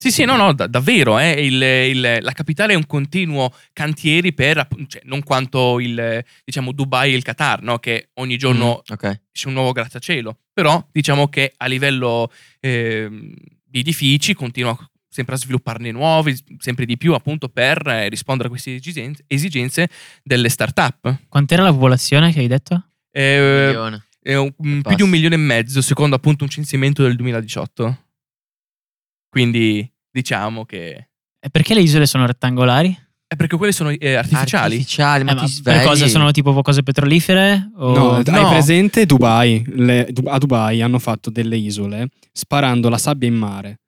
Sì, 0.00 0.12
sì, 0.12 0.24
no, 0.24 0.36
no, 0.36 0.52
da- 0.54 0.68
davvero, 0.68 1.18
eh, 1.18 1.44
il- 1.44 1.60
il- 1.60 2.18
la 2.20 2.32
capitale 2.32 2.72
è 2.72 2.76
un 2.76 2.86
continuo 2.86 3.52
cantieri 3.72 4.32
per, 4.32 4.68
cioè, 4.86 5.02
non 5.04 5.24
quanto 5.24 5.80
il, 5.80 6.24
diciamo, 6.44 6.70
Dubai 6.70 7.12
e 7.12 7.16
il 7.16 7.24
Qatar, 7.24 7.62
no? 7.62 7.78
che 7.80 8.10
ogni 8.14 8.36
giorno 8.36 8.82
Mm, 8.88 8.92
ok. 8.94 9.20
c'è 9.32 9.48
un 9.48 9.54
nuovo 9.54 9.72
grattacielo, 9.72 10.38
però 10.52 10.86
diciamo 10.92 11.28
che 11.28 11.52
a 11.56 11.66
livello 11.66 12.30
ehm, 12.60 13.32
di 13.64 13.80
edifici 13.80 14.34
continua 14.34 14.76
sempre 15.08 15.34
a 15.34 15.38
svilupparne 15.38 15.90
nuovi, 15.90 16.36
sempre 16.58 16.84
di 16.86 16.96
più 16.96 17.14
appunto 17.14 17.48
per 17.48 17.84
eh, 17.88 18.08
rispondere 18.08 18.46
a 18.48 18.50
queste 18.50 18.76
esigenze, 18.76 19.24
esigenze 19.26 19.88
delle 20.22 20.48
start-up. 20.48 21.22
Quant'era 21.28 21.62
la 21.64 21.72
popolazione 21.72 22.32
che 22.32 22.38
hai 22.38 22.46
detto? 22.46 22.84
Eh, 23.10 23.64
Milione. 23.66 24.04
è 24.22 24.34
un- 24.36 24.52
un- 24.58 24.82
più 24.82 24.94
di 24.94 25.02
un 25.02 25.08
milione 25.10 25.34
e 25.34 25.38
mezzo 25.38 25.82
secondo 25.82 26.14
appunto 26.14 26.44
un 26.44 26.50
censimento 26.50 27.02
del 27.02 27.16
2018. 27.16 28.04
Quindi 29.28 29.90
diciamo 30.10 30.64
che... 30.64 31.08
E 31.40 31.50
perché 31.50 31.74
le 31.74 31.80
isole 31.80 32.06
sono 32.06 32.26
rettangolari? 32.26 32.96
È 33.26 33.36
perché 33.36 33.56
quelle 33.56 33.72
sono 33.72 33.90
eh, 33.90 34.14
artificiali. 34.14 34.74
Artificiali, 34.76 35.24
ma 35.24 35.32
Eh, 35.32 35.34
ti 35.34 35.40
ma 35.42 35.46
svegli. 35.46 35.76
per 35.76 35.84
cosa 35.86 36.06
sono 36.08 36.30
tipo 36.30 36.62
cose 36.62 36.82
petrolifere? 36.82 37.70
O... 37.76 37.92
No, 37.92 38.14
hai 38.16 38.24
no. 38.42 38.48
presente 38.48 39.04
Dubai? 39.04 39.62
Le- 39.66 40.08
a 40.24 40.38
Dubai 40.38 40.80
hanno 40.80 40.98
fatto 40.98 41.28
delle 41.30 41.56
isole 41.58 42.08
sparando 42.32 42.88
la 42.88 42.96
sabbia 42.98 43.28
in 43.28 43.34
mare. 43.34 43.80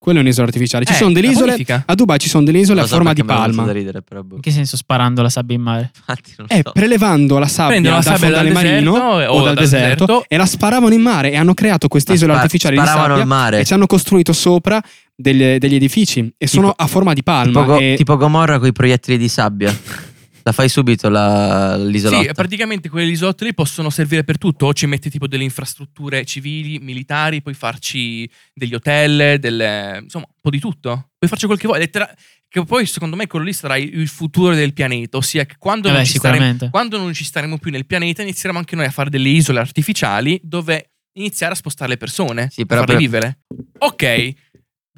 Quella 0.00 0.20
è 0.20 0.22
un'isola 0.22 0.46
artificiale. 0.46 0.84
Ci 0.84 0.92
Eh, 0.92 0.94
sono 0.96 1.12
delle 1.12 1.26
la 1.26 1.32
isole. 1.32 1.46
bonifica. 1.52 1.82
A 1.84 1.94
Dubai 1.94 2.18
ci 2.20 2.28
sono 2.28 2.44
delle 2.44 2.60
isole 2.60 2.80
a 2.82 2.86
forma 2.86 3.12
di 3.12 3.22
perché 3.24 3.32
mi 3.32 3.38
è 3.38 3.40
venuto 3.42 3.56
palma. 3.56 3.72
da 3.72 3.78
ridere, 3.78 4.02
però, 4.02 4.22
boh. 4.22 4.36
In 4.36 4.40
che 4.40 4.50
senso 4.52 4.76
sparando 4.76 5.22
la 5.22 5.28
sabbia 5.28 5.56
in 5.56 5.62
mare? 5.62 5.90
Infatti 5.96 6.34
non 6.38 6.46
Eh, 6.50 6.60
so. 6.64 6.70
prelevando 6.72 7.38
la 7.38 7.48
sabbia 7.48 7.70
Prendono 7.72 7.94
la 7.96 8.00
dal 8.02 8.12
sabbia 8.12 8.26
fondale 8.36 8.52
dal 8.52 8.62
marino 8.62 8.92
deserto 8.92 9.32
o 9.32 9.42
dal, 9.42 9.54
deserto, 9.56 10.24
e 10.28 10.36
la 10.36 10.46
sparavano 10.46 10.94
in 10.94 11.00
mare 11.02 11.32
e 11.32 11.36
hanno 11.36 11.52
creato 11.54 11.88
queste 11.88 12.10
Ma 12.12 12.16
isole 12.16 12.32
spa- 12.32 12.40
artificiali 12.42 12.76
di 12.76 12.80
sparavano 12.80 13.08
sabbia 13.16 13.22
al 13.22 13.28
mare. 13.28 13.58
e 13.60 13.64
ci 13.64 13.72
hanno 13.72 13.86
costruito 13.86 14.32
sopra 14.32 14.80
degli, 15.16 15.56
degli 15.58 15.74
edifici 15.74 16.32
e 16.38 16.46
sono 16.46 16.72
a 16.74 16.86
forma 16.86 17.12
di 17.12 17.24
palma. 17.24 17.60
Tipo, 17.60 17.64
Go- 17.64 17.78
e- 17.80 17.94
tipo 17.96 18.16
Gomorra 18.16 18.58
con 18.60 18.68
i 18.68 18.72
proiettili 18.72 19.18
di 19.18 19.28
sabbia. 19.28 19.76
La 20.48 20.54
fai 20.54 20.70
subito 20.70 21.10
la, 21.10 21.76
l'isolotto. 21.76 22.22
Sì, 22.22 22.32
praticamente 22.32 22.88
quelle 22.88 23.10
isotte 23.10 23.44
lì 23.44 23.52
possono 23.52 23.90
servire 23.90 24.24
per 24.24 24.38
tutto, 24.38 24.64
o 24.64 24.72
ci 24.72 24.86
metti 24.86 25.10
tipo 25.10 25.26
delle 25.26 25.42
infrastrutture 25.44 26.24
civili, 26.24 26.78
militari, 26.78 27.42
puoi 27.42 27.52
farci 27.52 28.26
degli 28.54 28.72
hotel, 28.72 29.38
delle, 29.38 29.98
insomma, 30.04 30.24
un 30.26 30.40
po' 30.40 30.48
di 30.48 30.58
tutto. 30.58 31.10
Puoi 31.18 31.28
farci 31.28 31.44
quel 31.44 31.58
che 31.58 31.66
vuoi. 31.66 31.80
lettera- 31.80 32.10
che 32.48 32.64
poi 32.64 32.86
secondo 32.86 33.14
me 33.14 33.26
quello 33.26 33.44
lì 33.44 33.52
sarà 33.52 33.76
il 33.76 34.08
futuro 34.08 34.54
del 34.54 34.72
pianeta, 34.72 35.18
ossia 35.18 35.44
che 35.44 35.56
quando, 35.58 35.88
Eh 35.88 35.90
non 35.90 36.00
beh, 36.00 36.06
ci 36.06 36.16
staremo, 36.16 36.70
quando 36.70 36.96
non 36.96 37.12
ci 37.12 37.24
staremo 37.24 37.58
più 37.58 37.70
nel 37.70 37.84
pianeta 37.84 38.22
inizieremo 38.22 38.58
anche 38.58 38.74
noi 38.74 38.86
a 38.86 38.90
fare 38.90 39.10
delle 39.10 39.28
isole 39.28 39.58
artificiali 39.58 40.40
dove 40.42 40.92
iniziare 41.18 41.52
a 41.52 41.56
spostare 41.56 41.90
le 41.90 41.96
persone, 41.98 42.48
Sì, 42.50 42.64
per 42.64 42.78
farle 42.78 42.94
per- 42.94 43.02
vivere. 43.02 43.38
Ok, 43.80 44.32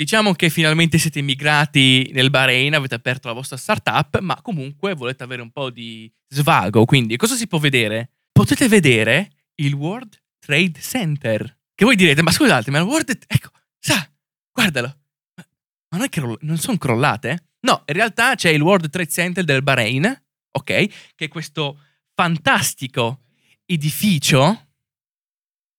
diciamo 0.00 0.32
che 0.32 0.48
finalmente 0.48 0.96
siete 0.96 1.18
immigrati 1.18 2.10
nel 2.14 2.30
Bahrain, 2.30 2.74
avete 2.74 2.94
aperto 2.94 3.28
la 3.28 3.34
vostra 3.34 3.58
startup, 3.58 4.18
ma 4.20 4.40
comunque 4.40 4.94
volete 4.94 5.24
avere 5.24 5.42
un 5.42 5.50
po' 5.50 5.68
di 5.68 6.10
svago. 6.26 6.86
Quindi, 6.86 7.18
cosa 7.18 7.34
si 7.34 7.46
può 7.46 7.58
vedere? 7.58 8.12
Potete 8.32 8.66
vedere 8.66 9.30
il 9.56 9.74
World 9.74 10.18
Trade 10.38 10.80
Center. 10.80 11.58
Che 11.74 11.84
voi 11.84 11.96
direte, 11.96 12.22
ma 12.22 12.30
scusate, 12.30 12.70
ma 12.70 12.78
il 12.78 12.84
World... 12.84 13.10
Ecco, 13.26 13.50
sa, 13.78 14.10
guardalo. 14.50 14.86
Ma 15.34 15.44
ma 15.90 15.96
non, 15.98 16.06
è 16.06 16.08
che 16.08 16.22
non 16.40 16.56
sono 16.56 16.78
crollate? 16.78 17.48
No, 17.60 17.82
in 17.84 17.94
realtà 17.94 18.36
c'è 18.36 18.48
il 18.48 18.62
World 18.62 18.88
Trade 18.88 19.10
Center 19.10 19.44
del 19.44 19.62
Bahrain, 19.62 20.06
ok? 20.52 20.64
Che 20.64 21.24
è 21.26 21.28
questo 21.28 21.78
fantastico 22.14 23.24
edificio 23.66 24.68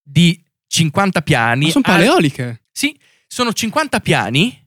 di 0.04 0.40
50 0.68 1.22
piani. 1.24 1.66
Ma 1.66 1.72
sono 1.72 1.84
al- 1.88 1.94
paleoliche. 1.96 2.66
sì, 2.72 2.96
sono 3.32 3.54
50 3.54 4.02
piani 4.02 4.60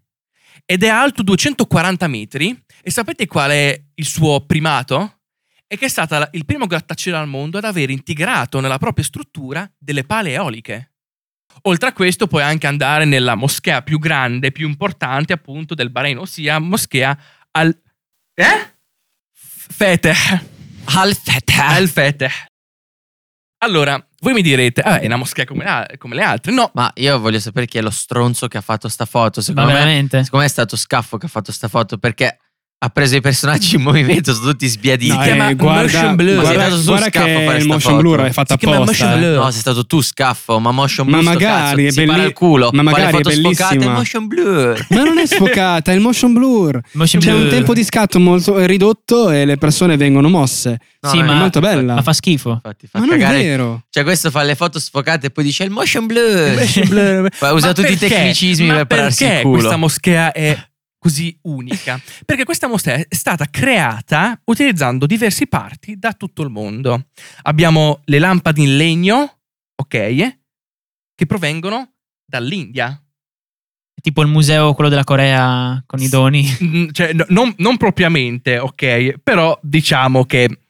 ed 0.64 0.83
è 0.85 0.88
alto 0.88 1.22
240 1.22 2.07
metri. 2.09 2.64
E 2.83 2.90
sapete 2.90 3.27
qual 3.27 3.50
è 3.50 3.79
il 3.94 4.07
suo 4.07 4.40
primato? 4.46 5.20
È 5.66 5.77
che 5.77 5.85
è 5.85 5.88
stata 5.88 6.20
la- 6.20 6.29
il 6.33 6.46
primo 6.46 6.66
grattacielo 6.66 7.18
al 7.18 7.29
mondo 7.29 7.59
ad 7.59 7.64
aver 7.64 7.90
integrato 7.90 8.61
nella 8.61 8.79
propria 8.79 9.05
struttura 9.05 9.70
delle 9.79 10.05
pale 10.05 10.31
eoliche. 10.33 10.92
Oltre 11.62 11.90
a 11.90 11.92
questo 11.92 12.27
puoi 12.27 12.42
anche 12.42 12.66
andare 12.66 13.05
nella 13.05 13.35
moschea 13.35 13.83
più 13.83 13.98
grande, 13.98 14.50
più 14.50 14.66
importante 14.66 15.35
appunto 15.35 15.74
del 15.74 15.90
Bahrain, 15.90 16.16
ossia 16.18 16.59
moschea 16.59 17.16
al... 17.50 17.68
Eh? 18.35 18.72
Feteh. 19.33 20.14
Al 20.87 21.14
Feteh. 21.14 21.61
Al 21.61 21.88
Feteh. 21.88 22.31
Allora, 23.59 24.05
voi 24.24 24.32
mi 24.32 24.42
direte, 24.42 24.80
ah, 24.80 24.98
è 24.98 25.06
una 25.06 25.16
moschea 25.16 25.44
come, 25.44 25.64
la- 25.64 25.87
come 25.98 26.14
le 26.16 26.22
altre. 26.22 26.50
No, 26.52 26.70
Ma 26.74 26.90
io 26.94 27.20
voglio 27.20 27.38
sapere 27.38 27.66
chi 27.66 27.78
è 27.78 27.82
lo 27.82 27.90
stronzo 27.90 28.48
che 28.48 28.56
ha 28.58 28.62
fatto 28.62 28.88
sta 28.88 29.04
foto. 29.04 29.40
Secondo 29.40 29.70
me, 29.70 29.82
secondo 30.24 30.38
me 30.38 30.44
è 30.46 30.48
stato 30.48 30.76
Scaffo 30.76 31.18
che 31.18 31.26
ha 31.26 31.28
fatto 31.28 31.52
sta 31.52 31.68
foto 31.68 31.98
perché 31.98 32.38
ha 32.85 32.88
preso 32.90 33.16
i 33.16 33.20
personaggi 33.20 33.77
in 33.77 33.83
movimento, 33.83 34.35
sono 34.35 34.51
tutti 34.51 34.66
sbiaditi. 34.68 35.14
No, 35.16 35.23
eh, 35.25 35.55
guarda, 35.55 35.83
motion 35.83 36.14
blur. 36.16 36.35
guarda, 36.40 36.49
Sei 36.51 36.61
stato 36.61 36.77
su 36.81 36.85
guarda 36.87 37.07
scaffo 37.07 37.25
a 37.25 37.29
che 37.38 37.44
fare 37.47 37.59
il 37.59 37.66
motion 37.66 37.81
foto. 37.92 37.97
blur 37.97 38.20
è 38.20 38.31
fatto 38.33 38.57
Si 38.59 38.64
apposta. 38.66 38.85
motion 39.07 39.23
eh. 39.23 39.35
No, 39.37 39.51
sei 39.51 39.61
stato 39.61 39.87
tu 39.87 40.01
scaffo, 40.03 40.59
ma 40.59 40.70
motion 40.70 41.07
Ma 41.07 41.12
blur 41.18 41.23
sto 41.25 41.33
magari, 41.38 41.85
cazzo, 41.87 42.01
è 42.01 42.05
belli- 42.05 42.25
il 42.27 42.33
culo. 42.33 42.70
ma 42.73 42.83
magari 42.83 43.12
le 43.12 43.18
è 43.18 43.23
bellissima. 43.23 43.92
motion 43.92 44.27
blur. 44.27 44.87
Ma 44.90 45.03
non 45.03 45.18
è 45.18 45.27
sfocata, 45.27 45.92
è 45.92 45.94
il 45.94 46.01
motion 46.01 46.33
blur. 46.35 46.81
Motion 46.92 47.20
C'è 47.23 47.31
blur. 47.31 47.42
un 47.42 47.49
tempo 47.49 47.73
di 47.75 47.85
scatto 47.85 48.20
molto 48.20 48.64
ridotto 48.66 49.31
e 49.31 49.44
le 49.44 49.57
persone 49.57 49.97
vengono 49.97 50.29
mosse. 50.29 50.79
No, 51.01 51.11
Sì, 51.11 51.18
no, 51.18 51.25
ma- 51.27 51.33
è 51.33 51.37
molto 51.37 51.61
bella. 51.61 51.94
Ma 51.94 52.03
fa 52.03 52.12
schifo. 52.12 52.51
Infatti, 52.53 52.87
fa 52.87 52.99
Ma 52.99 53.05
non 53.07 53.14
è 53.14 53.18
cagare. 53.18 53.42
vero. 53.42 53.83
Cioè, 53.90 54.03
questo 54.05 54.31
fa 54.31 54.42
le 54.42 54.55
foto 54.55 54.79
sfocate 54.79 55.27
e 55.27 55.31
poi 55.31 55.44
dice 55.44 55.64
il 55.64 55.70
motion 55.70 56.07
blur. 56.07 56.55
Motion 56.59 56.88
blur. 56.88 57.29
Fa- 57.33 57.53
usa 57.55 57.66
Ma 57.68 57.73
tutti 57.73 57.92
i 57.92 57.97
tecnicismi 57.97 58.66
Ma 58.66 58.75
per 58.75 58.87
pararsi 58.87 59.23
il 59.23 59.29
perché 59.29 59.42
culo. 59.44 59.57
questa 59.59 59.77
moschea 59.77 60.33
è 60.33 60.59
così 61.04 61.36
unica? 61.42 62.00
Perché 62.24 62.44
questa 62.44 62.66
moschea 62.66 62.94
è 62.94 63.06
stata 63.10 63.44
creata 63.50 64.40
utilizzando 64.44 65.04
diverse 65.04 65.46
parti 65.46 65.98
da 65.98 66.14
tutto 66.14 66.42
il 66.42 66.48
mondo. 66.48 67.08
Abbiamo 67.42 68.00
le 68.04 68.18
lampade 68.18 68.62
in 68.62 68.78
legno, 68.78 69.40
ok, 69.74 70.38
che 71.14 71.26
provengono 71.26 71.92
dall'India. 72.24 72.98
Tipo 74.00 74.22
il 74.22 74.28
museo, 74.28 74.72
quello 74.72 74.88
della 74.88 75.04
Corea 75.04 75.82
con 75.84 76.00
i 76.00 76.08
doni. 76.08 76.46
Cioè, 76.90 77.12
no- 77.12 77.26
non, 77.28 77.54
non 77.58 77.76
propriamente, 77.76 78.58
ok, 78.58 79.18
però 79.22 79.58
diciamo 79.62 80.24
che, 80.24 80.60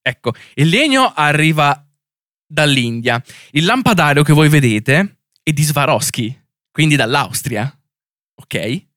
ecco, 0.00 0.32
il 0.54 0.68
legno 0.68 1.12
arriva 1.14 1.86
dall'India. 2.46 3.22
Il 3.50 3.66
lampadario 3.66 4.22
che 4.22 4.32
voi 4.32 4.48
vedete 4.48 5.18
è 5.42 5.52
di 5.52 5.62
Swarovski, 5.62 6.34
quindi 6.70 6.96
dall'Austria, 6.96 7.70
ok? 8.36 8.90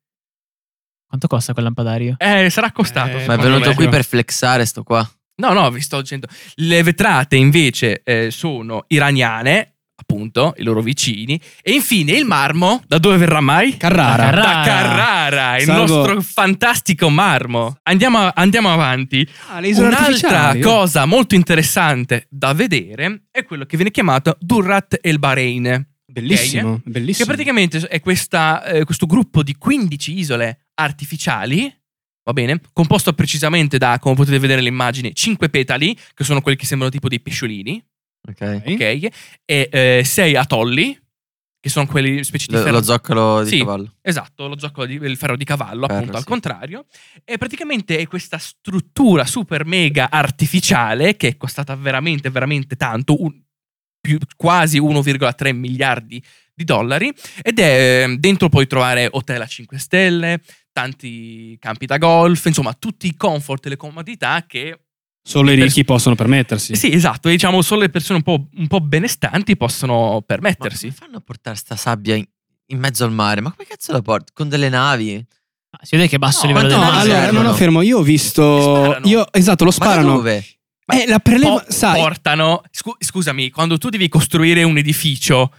Quanto 1.16 1.28
costa 1.34 1.54
quel 1.54 1.64
lampadario? 1.66 2.16
Eh, 2.18 2.50
sarà 2.50 2.72
costato. 2.74 3.18
Eh, 3.18 3.26
Ma 3.26 3.36
è 3.36 3.38
venuto 3.38 3.74
qui 3.74 3.88
per 3.88 4.04
flexare 4.04 4.66
sto 4.66 4.84
qua. 4.84 5.10
No, 5.38 5.54
no, 5.54 5.72
vi 5.72 5.80
sto 5.80 6.02
dicendo. 6.02 6.28
Le 6.56 6.84
vetrate 6.84 7.38
invece 7.38 8.02
eh, 8.04 8.32
sono 8.32 8.84
iraniane, 8.88 9.76
appunto, 9.96 10.54
i 10.58 10.64
loro 10.64 10.82
vicini. 10.82 11.40
E 11.62 11.72
infine 11.72 12.12
il 12.14 12.26
marmo, 12.26 12.82
da 12.86 12.98
dove 12.98 13.16
verrà 13.16 13.40
mai? 13.40 13.78
Carrara. 13.78 14.26
Da 14.30 14.32
Da 14.32 14.42
Carrara. 14.42 14.64
Carrara, 14.66 15.58
il 15.58 15.64
Salvo- 15.64 15.96
nostro 15.96 16.22
fantastico 16.22 17.10
marmo. 17.10 17.78
Andiamo, 17.84 18.30
andiamo 18.34 18.74
avanti. 18.74 19.26
Ah, 19.54 19.60
Un'altra 19.64 20.58
cosa 20.62 21.06
molto 21.06 21.36
interessante 21.36 22.28
da 22.30 22.52
vedere 22.54 23.24
è 23.32 23.46
quello 23.46 23.64
che 23.66 23.78
viene 23.78 23.92
chiamato 23.92 24.36
Durrat 24.42 25.00
El 25.02 25.20
Bahrein. 25.20 25.94
Bellissimo, 26.22 26.82
Che 26.84 26.90
bellissimo. 26.90 27.26
praticamente 27.26 27.80
è 27.88 28.00
questa, 28.00 28.64
eh, 28.66 28.84
questo 28.86 29.06
gruppo 29.06 29.44
di 29.44 29.56
15 29.56 30.18
isole 30.18 30.68
artificiali, 30.76 31.74
va 32.24 32.34
bene, 32.34 32.60
composto 32.74 33.14
precisamente 33.14 33.78
da, 33.78 34.00
come 34.00 34.16
potete 34.16 34.40
vedere 34.40 34.62
nell'immagine, 34.62 35.14
5 35.14 35.50
petali, 35.50 35.98
che 36.14 36.24
sono 36.24 36.42
quelli 36.42 36.58
che 36.58 36.66
sembrano 36.66 36.92
tipo 36.92 37.08
dei 37.08 37.20
pesciolini, 37.20 37.84
Ok. 38.30 38.62
ok? 38.66 39.08
E 39.46 40.02
6 40.04 40.36
atolli, 40.36 40.98
che 41.60 41.70
sono 41.72 41.88
quelli 41.88 42.24
specie 42.24 42.46
di 42.48 42.54
Lo, 42.54 42.60
ferro. 42.60 42.72
lo 42.74 42.84
zoccolo 42.84 43.44
di 43.44 43.50
Sì. 43.50 43.58
cavallo. 43.60 43.96
Esatto, 44.02 44.48
lo 44.48 44.58
zoccolo 44.60 44.86
di 44.86 44.96
il 44.96 45.18
ferro 45.18 45.36
di 45.36 45.44
cavallo, 45.46 45.88
Ferro, 45.88 45.94
appunto, 46.00 46.16
al 46.18 46.22
sì. 46.24 46.28
contrario. 46.30 46.86
E 47.24 47.38
praticamente 47.40 47.98
è 47.98 48.08
questa 48.08 48.38
struttura 48.38 49.26
super 49.26 49.66
mega 49.66 50.10
artificiale 50.12 51.16
che 51.18 51.30
è 51.30 51.38
costata 51.38 51.76
veramente, 51.76 52.30
veramente 52.30 52.76
tanto, 52.76 53.20
un- 53.22 53.42
più, 54.06 54.18
quasi 54.36 54.80
1,3 54.80 55.54
miliardi 55.56 56.22
di 56.54 56.64
dollari. 56.64 57.12
Ed 57.42 57.60
è 57.60 58.06
dentro 58.18 58.50
puoi 58.50 58.68
trovare 58.68 59.08
hotel 59.12 59.42
a 59.42 59.46
5 59.48 59.78
stelle, 59.78 60.42
tanti 60.72 61.58
campi 61.60 61.86
da 61.86 61.98
golf, 61.98 62.46
insomma, 62.46 62.74
tutti 62.74 63.08
i 63.08 63.16
comfort 63.16 63.66
e 63.66 63.70
le 63.70 63.78
comodità 63.78 64.44
che 64.48 64.80
Solo 65.28 65.50
i 65.52 65.56
ricchi 65.56 65.84
possono 65.84 66.14
permettersi. 66.14 66.76
sì, 66.76 66.92
esatto, 66.94 67.30
diciamo 67.30 67.64
solo 67.64 67.82
le 67.82 67.90
persone 67.90 68.18
un 68.20 68.24
po', 68.24 68.48
un 68.58 68.68
po' 68.68 68.80
benestanti 68.80 69.58
possono 69.58 70.12
Ma 70.14 70.22
permettersi. 70.22 70.82
come 70.88 70.92
fanno 70.94 71.18
a 71.18 71.22
portare 71.22 71.56
sta 71.56 71.76
sabbia 71.76 72.14
in, 72.16 72.24
in 72.68 72.78
mezzo 72.78 73.04
al 73.06 73.12
mare? 73.12 73.42
Ma 73.42 73.52
come 73.52 73.66
cazzo 73.68 73.92
la 73.92 74.04
porti? 74.04 74.32
Con 74.34 74.50
delle 74.50 74.70
navi? 74.70 75.16
Ah, 75.72 75.80
si 75.84 75.96
vede 75.96 76.08
che 76.08 76.20
basso 76.20 76.46
No, 76.46 76.52
il 76.52 76.56
livello 76.56 76.78
ma 76.78 76.92
No, 76.92 77.00
allora, 77.00 77.32
no, 77.32 77.42
no, 77.42 77.54
fermo. 77.54 77.82
Io 77.82 77.98
ho 77.98 78.02
visto. 78.04 79.00
Io, 79.06 79.26
esatto, 79.34 79.64
lo 79.64 79.72
Ma 79.72 79.78
da 79.86 79.92
sparano. 79.92 80.16
dove? 80.18 80.46
Eh, 80.88 81.06
la 81.08 81.20
preleva. 81.20 81.60
Po- 81.60 81.66
sai, 81.68 82.00
portano. 82.00 82.62
scu- 82.72 83.04
scusami, 83.04 83.50
quando 83.50 83.78
tu 83.78 83.90
devi 83.90 84.08
costruire 84.08 84.64
un 84.64 84.78
edificio 84.78 85.52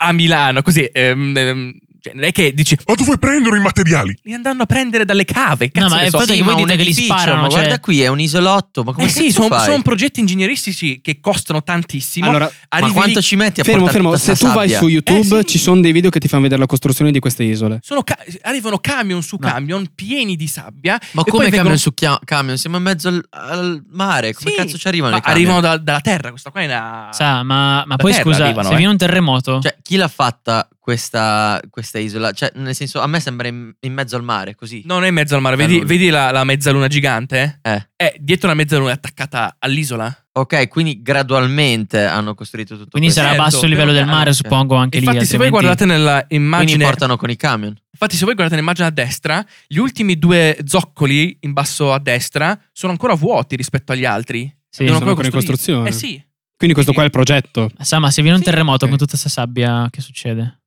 a 0.00 0.12
Milano, 0.12 0.62
così. 0.62 0.84
ehm, 0.92 1.36
ehm, 1.36 1.78
cioè, 2.00 2.12
non 2.14 2.24
è 2.24 2.32
che 2.32 2.52
dici. 2.54 2.76
Ma 2.86 2.94
dove 2.94 3.18
prendono 3.18 3.56
i 3.56 3.60
materiali? 3.60 4.16
Li 4.22 4.32
andranno 4.34 4.62
a 4.62 4.66
prendere 4.66 5.04
dalle 5.04 5.24
cave. 5.24 5.70
Cazzo 5.70 5.88
No, 5.88 5.94
ma 5.94 6.00
è 6.02 6.10
so. 6.10 6.20
Sì, 6.20 6.36
che 6.36 6.42
voi 6.42 6.54
dite 6.56 6.76
che 6.76 6.82
li 6.82 6.92
sparano, 6.92 7.42
ma 7.42 7.48
cioè- 7.48 7.58
guarda 7.60 7.80
qui, 7.80 8.02
è 8.02 8.08
un 8.08 8.20
isolotto. 8.20 8.82
Ma 8.84 8.92
come 8.92 9.06
Eh 9.06 9.10
sì, 9.10 9.30
sono 9.32 9.48
fai? 9.48 9.82
progetti 9.82 10.20
ingegneristici 10.20 11.00
che 11.00 11.20
costano 11.20 11.62
tantissimo. 11.62 12.28
allora, 12.28 12.50
Ma 12.80 12.92
quanto 12.92 13.18
lì- 13.18 13.24
ci 13.24 13.36
metti 13.36 13.60
a 13.60 13.64
fermo, 13.64 13.82
portare 13.82 14.02
fermo. 14.02 14.16
Se 14.16 14.34
tu 14.36 14.46
vai 14.46 14.68
sabbia? 14.68 14.78
su 14.78 14.88
YouTube, 14.88 15.38
Eh, 15.38 15.40
sì. 15.42 15.46
ci 15.46 15.58
sono 15.58 15.80
dei 15.80 15.92
video 15.92 16.10
che 16.10 16.18
ti 16.20 16.28
fanno 16.28 16.42
vedere 16.42 16.60
la 16.60 16.66
costruzione 16.66 17.10
di 17.10 17.18
queste 17.18 17.42
isole. 17.44 17.78
sono 17.82 18.02
ca- 18.02 18.18
arrivano 18.42 18.78
camion 18.78 19.22
su 19.22 19.36
No. 19.38 19.48
camion 19.48 19.86
pieni 19.94 20.36
di 20.36 20.46
sabbia. 20.46 20.98
Ma 21.12 21.22
e 21.22 21.30
come 21.30 21.44
poi 21.44 21.44
camion 21.44 21.50
vengono- 21.50 21.76
su 21.76 21.94
chia- 21.94 22.18
camion? 22.24 22.56
Siamo 22.58 22.76
in 22.76 22.82
mezzo 22.82 23.08
al, 23.08 23.24
al 23.30 23.82
mare. 23.90 24.32
Come 24.34 24.50
Sì, 24.50 24.56
cazzo 24.56 24.78
ci 24.78 24.86
arrivano 24.88 25.16
ma 25.16 25.22
arrivano 25.24 25.60
da- 25.60 25.76
dalla 25.78 26.00
terra. 26.00 26.30
Questa 26.30 26.50
qua 26.50 26.60
è 26.60 26.64
una. 26.66 27.08
Sa, 27.12 27.42
ma, 27.42 27.84
ma 27.86 27.96
poi 27.96 28.12
scusa, 28.12 28.52
se 28.52 28.72
eh. 28.72 28.76
viene 28.76 28.86
un 28.92 28.96
terremoto, 28.96 29.60
Cioè, 29.60 29.76
chi 29.82 29.96
l'ha 29.96 30.08
fatta 30.08 30.68
questa, 30.88 31.60
questa 31.68 31.98
isola? 31.98 32.32
Cioè, 32.32 32.50
nel 32.54 32.74
senso, 32.74 33.00
a 33.02 33.06
me 33.06 33.20
sembra 33.20 33.46
in, 33.46 33.70
in 33.80 33.92
mezzo 33.92 34.16
al 34.16 34.22
mare, 34.22 34.54
così. 34.54 34.80
Non 34.86 35.04
è 35.04 35.08
in 35.08 35.12
mezzo 35.12 35.34
al 35.34 35.42
mare. 35.42 35.54
Vedi, 35.54 35.74
Allora. 35.74 35.86
vedi 35.86 36.08
la, 36.08 36.30
la 36.30 36.44
mezzaluna 36.44 36.88
gigante? 36.88 37.58
Eh. 37.60 37.88
Eh, 37.94 38.16
dietro 38.18 38.48
la 38.48 38.54
mezzaluna 38.54 38.88
è 38.88 38.94
attaccata 38.94 39.56
all'isola. 39.58 40.10
Ok, 40.32 40.68
quindi 40.68 41.02
gradualmente 41.02 42.02
hanno 42.04 42.34
costruito 42.34 42.76
tutto 42.76 42.88
quindi 42.92 43.08
questo. 43.12 43.22
sarà 43.28 43.34
certo, 43.34 43.50
basso 43.50 43.64
il 43.66 43.70
livello 43.70 43.92
del 43.92 44.06
mare, 44.06 44.30
piano, 44.30 44.32
suppongo, 44.32 44.76
anche 44.76 44.96
Infatti, 44.96 45.18
lì. 45.18 45.24
se 45.26 45.36
voi 45.36 45.50
guardate 45.50 45.84
nella 45.84 46.24
Quindi 46.26 46.46
immagine, 46.46 46.84
portano 46.84 47.16
con 47.18 47.28
i 47.28 47.36
camion. 47.36 47.76
infatti, 47.90 48.16
se 48.16 48.24
voi 48.24 48.32
guardate 48.34 48.54
nell'immagine 48.54 48.86
a 48.86 48.90
destra, 48.90 49.44
gli 49.66 49.76
ultimi 49.76 50.18
due 50.18 50.56
zoccoli 50.64 51.36
in 51.40 51.52
basso 51.52 51.92
a 51.92 51.98
destra 51.98 52.58
sono 52.72 52.92
ancora 52.92 53.12
vuoti 53.12 53.56
rispetto 53.56 53.92
agli 53.92 54.06
altri. 54.06 54.50
Sì, 54.70 54.86
sono 54.86 55.04
ancora 55.06 55.26
in 55.26 55.32
costruzione. 55.32 55.88
Eh 55.90 55.92
sì. 55.92 56.24
Quindi 56.56 56.74
questo 56.74 56.92
qua 56.94 57.02
è 57.02 57.06
il 57.06 57.12
progetto. 57.12 57.70
Sa, 57.80 57.98
ma 57.98 58.10
se 58.10 58.22
viene 58.22 58.36
un 58.38 58.42
Sì, 58.42 58.48
terremoto 58.50 58.84
ok. 58.84 58.88
con 58.90 58.98
tutta 58.98 59.10
questa 59.18 59.28
sabbia, 59.28 59.86
che 59.90 60.00
succede? 60.00 60.60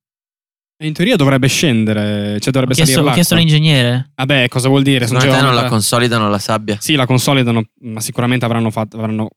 In 0.82 0.94
teoria 0.94 1.16
dovrebbe 1.16 1.48
scendere, 1.48 2.40
cioè 2.40 2.48
Ho 2.48 2.52
dovrebbe 2.52 2.74
chiesto, 2.74 2.94
salire 2.94 3.12
ho 3.12 3.14
chiesto 3.14 3.36
l'acqua. 3.36 3.52
all'ingegnere. 3.54 4.12
Vabbè, 4.16 4.48
cosa 4.48 4.68
vuol 4.68 4.82
dire? 4.82 5.06
Sono 5.06 5.20
Secondo 5.20 5.42
te 5.42 5.46
non 5.48 5.56
la 5.56 5.66
consolidano 5.66 6.28
la 6.30 6.40
sabbia? 6.40 6.78
Sì, 6.80 6.96
la 6.96 7.06
consolidano, 7.06 7.64
ma 7.82 8.00
sicuramente 8.00 8.46
avranno, 8.46 8.72
fatto, 8.72 8.98
avranno 8.98 9.30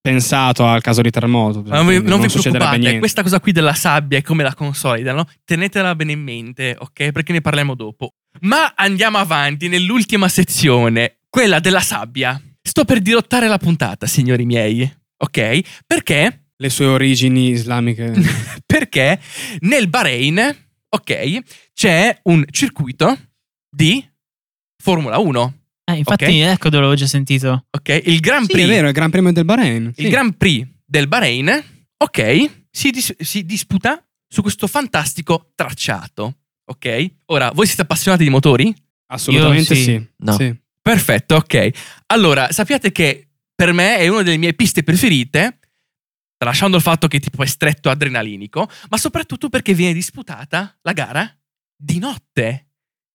pensato 0.00 0.66
al 0.66 0.82
caso 0.82 1.00
di 1.00 1.10
terremoto. 1.10 1.62
Ma 1.66 1.76
non 1.76 1.86
vi, 1.86 2.02
non 2.02 2.20
vi 2.20 2.28
preoccupate, 2.28 2.78
niente. 2.78 2.98
questa 2.98 3.22
cosa 3.22 3.40
qui 3.40 3.52
della 3.52 3.72
sabbia 3.72 4.18
e 4.18 4.22
come 4.22 4.42
la 4.42 4.54
consolidano, 4.54 5.26
tenetela 5.44 5.94
bene 5.94 6.12
in 6.12 6.22
mente, 6.22 6.76
ok? 6.78 7.12
Perché 7.12 7.32
ne 7.32 7.40
parliamo 7.40 7.74
dopo. 7.74 8.12
Ma 8.40 8.74
andiamo 8.76 9.16
avanti 9.18 9.68
nell'ultima 9.68 10.28
sezione, 10.28 11.20
quella 11.30 11.60
della 11.60 11.80
sabbia. 11.80 12.40
Sto 12.60 12.84
per 12.84 13.00
dirottare 13.00 13.48
la 13.48 13.58
puntata, 13.58 14.06
signori 14.06 14.44
miei, 14.44 14.90
ok? 15.16 15.60
Perché? 15.86 16.47
Le 16.60 16.70
sue 16.70 16.86
origini 16.86 17.50
islamiche. 17.50 18.12
Perché 18.66 19.20
nel 19.60 19.88
Bahrain, 19.88 20.56
ok, 20.88 21.38
c'è 21.72 22.18
un 22.24 22.44
circuito 22.50 23.16
di 23.70 24.04
Formula 24.82 25.18
1, 25.18 25.54
Eh, 25.84 25.94
infatti, 25.96 26.24
Ok. 26.24 26.30
ecco 26.30 26.68
dove 26.68 26.82
l'avevo 26.82 26.94
già 26.98 27.06
sentito. 27.06 27.66
ok? 27.70 28.02
Il 28.06 28.20
Grand 28.20 28.46
sì, 28.46 28.52
Prix 28.52 28.64
è 28.64 28.68
vero, 28.68 28.86
il 28.88 28.92
Gran 28.92 29.10
Premio 29.10 29.32
del 29.32 29.44
Bahrain. 29.44 29.92
Il 29.96 30.08
Grand 30.10 30.36
Prix 30.36 30.66
del 30.84 31.06
Bahrain, 31.08 31.64
ok, 31.96 32.50
si, 32.70 32.90
dis- 32.90 33.14
si 33.22 33.44
disputa 33.44 34.04
su 34.26 34.42
questo 34.42 34.66
fantastico 34.66 35.52
tracciato, 35.54 36.38
ok? 36.66 37.10
Ora, 37.26 37.50
voi 37.52 37.66
siete 37.66 37.82
appassionati 37.82 38.24
di 38.24 38.30
motori? 38.30 38.74
Assolutamente 39.10 39.74
Io 39.74 39.78
sì. 39.78 39.84
sì. 39.84 40.06
No. 40.18 40.32
Sì. 40.32 40.54
Perfetto, 40.82 41.36
ok. 41.36 41.70
Allora, 42.06 42.50
sappiate 42.52 42.90
che 42.92 43.28
per 43.54 43.72
me 43.72 43.96
è 43.96 44.08
una 44.08 44.22
delle 44.22 44.36
mie 44.36 44.54
piste 44.54 44.82
preferite, 44.82 45.57
tralasciando 46.38 46.76
il 46.76 46.82
fatto 46.82 47.08
che 47.08 47.18
tipo 47.20 47.42
è 47.42 47.46
stretto 47.46 47.90
adrenalinico, 47.90 48.70
ma 48.88 48.96
soprattutto 48.96 49.48
perché 49.50 49.74
viene 49.74 49.92
disputata 49.92 50.74
la 50.82 50.92
gara 50.92 51.36
di 51.76 51.98
notte. 51.98 52.62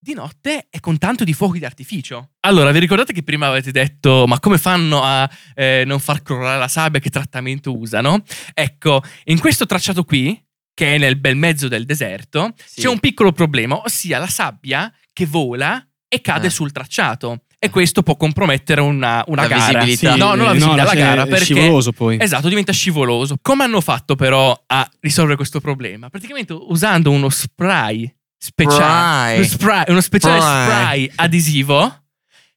Di 0.04 0.14
notte 0.14 0.68
e 0.70 0.82
con 0.82 0.98
tanto 0.98 1.24
di 1.24 1.32
fuochi 1.32 1.60
d'artificio. 1.60 2.32
Allora, 2.42 2.72
vi 2.72 2.80
ricordate 2.80 3.14
che 3.14 3.24
prima 3.24 3.48
avete 3.48 3.72
detto, 3.72 4.26
ma 4.28 4.38
come 4.42 4.58
fanno 4.58 5.02
a 5.02 5.30
eh, 5.56 5.84
non 5.86 6.00
far 6.02 6.22
crollare 6.22 6.60
la 6.60 6.68
sabbia? 6.68 7.00
Che 7.00 7.10
trattamento 7.10 7.76
usano? 7.78 8.22
Ecco, 8.54 9.02
in 9.26 9.40
questo 9.40 9.66
tracciato 9.66 10.04
qui, 10.04 10.38
che 10.74 10.96
è 10.96 10.98
nel 10.98 11.16
bel 11.18 11.38
mezzo 11.38 11.70
del 11.70 11.86
deserto, 11.86 12.54
Sì. 12.66 12.82
c'è 12.82 12.90
un 12.90 13.00
piccolo 13.00 13.32
problema, 13.32 13.78
ossia 13.78 14.20
la 14.20 14.28
sabbia 14.28 14.94
che 15.14 15.26
vola 15.26 15.82
e 16.10 16.20
cade 16.20 16.48
Ah. 16.48 16.52
sul 16.52 16.74
tracciato. 16.74 17.46
E 17.64 17.70
questo 17.70 18.04
può 18.04 18.18
compromettere 18.18 18.82
una, 18.82 19.24
una 19.28 19.44
La 19.44 19.48
gara. 19.48 19.84
visibilità. 19.86 20.16
no, 20.18 20.36
non 20.36 20.48
la 20.48 20.52
visibilità, 20.52 20.84
la 20.84 20.92
è- 20.92 20.96
gara. 20.98 21.24
è 21.24 21.28
Perché 21.28 21.44
scivoloso 21.46 21.92
poi. 21.94 22.18
Esatto, 22.20 22.50
diventa 22.50 22.74
scivoloso. 22.74 23.38
Come 23.42 23.64
hanno 23.64 23.80
fatto 23.80 24.16
però 24.16 24.62
a 24.68 24.90
risolvere 25.00 25.38
questo 25.38 25.62
problema? 25.62 26.10
Praticamente 26.10 26.52
usando 26.54 27.10
uno 27.12 27.30
spray 27.30 28.14
speciale, 28.38 29.36
Spray. 29.36 29.38
uno, 29.38 29.46
spray- 29.48 29.90
uno 29.90 30.02
speciale 30.02 30.40
Spray. 30.42 30.66
spray 31.06 31.12
adesivo, 31.16 32.04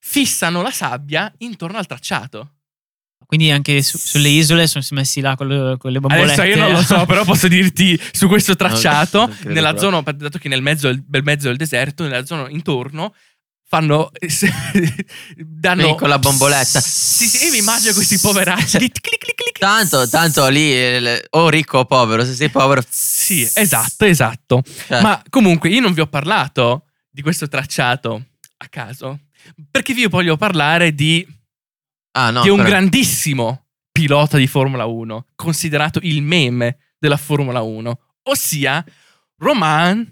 fissano 0.00 0.62
la 0.62 0.70
sabbia 0.72 1.32
intorno 1.38 1.78
al 1.78 1.86
tracciato. 1.86 2.50
Quindi 3.26 3.50
anche 3.50 3.82
su- 3.82 3.98
sulle 3.98 4.28
isole 4.28 4.66
sono 4.68 4.84
messi 4.90 5.20
là 5.20 5.34
con 5.36 5.48
le, 5.48 5.76
con 5.78 5.90
le 5.90 5.98
bombolette. 6.00 6.40
Adesso 6.40 6.56
io 6.58 6.62
non 6.62 6.72
lo 6.72 6.82
so, 6.82 7.04
però 7.06 7.24
posso 7.24 7.48
dirti 7.48 7.98
su 8.12 8.28
questo 8.28 8.54
tracciato, 8.54 9.26
credo 9.26 9.52
nella 9.52 9.72
proprio. 9.74 9.90
zona, 10.02 10.12
dato 10.16 10.38
che 10.38 10.48
nel 10.48 10.62
mezzo, 10.62 10.88
nel 10.88 11.22
mezzo 11.24 11.48
del 11.48 11.56
deserto, 11.56 12.04
nella 12.04 12.24
zona 12.24 12.48
intorno, 12.50 13.14
fanno... 13.68 14.10
danno... 15.36 15.94
Con 15.96 16.08
la 16.08 16.18
bomboletta. 16.18 16.80
Sì, 16.80 17.26
sì, 17.26 17.50
mi 17.50 17.58
immagino 17.58 17.92
questi 17.92 18.18
poveracci. 18.18 18.78
clic, 18.78 19.00
clic, 19.00 19.34
clic. 19.34 19.58
Tanto, 19.58 20.08
tanto 20.08 20.46
lì, 20.48 20.72
eh, 20.72 21.26
o 21.30 21.48
ricco 21.48 21.78
o 21.78 21.84
povero, 21.84 22.24
se 22.24 22.34
sei 22.34 22.48
povero... 22.48 22.82
Sì, 22.88 23.42
esatto, 23.42 24.04
esatto. 24.04 24.62
cioè, 24.86 25.02
Ma 25.02 25.22
comunque 25.28 25.68
io 25.68 25.80
non 25.80 25.92
vi 25.92 26.00
ho 26.00 26.06
parlato 26.06 26.86
di 27.10 27.22
questo 27.22 27.48
tracciato 27.48 28.26
a 28.58 28.68
caso, 28.68 29.20
perché 29.70 29.94
vi 29.94 30.06
voglio 30.06 30.36
parlare 30.36 30.94
di, 30.94 31.26
ah, 32.12 32.30
no, 32.30 32.42
di 32.42 32.48
un 32.48 32.56
però- 32.58 32.68
grandissimo 32.68 33.66
pilota 33.90 34.36
di 34.36 34.46
Formula 34.46 34.84
1, 34.84 35.28
considerato 35.34 35.98
il 36.02 36.22
meme 36.22 36.78
della 36.98 37.16
Formula 37.16 37.62
1, 37.62 38.00
ossia 38.24 38.84
Romain 39.38 40.06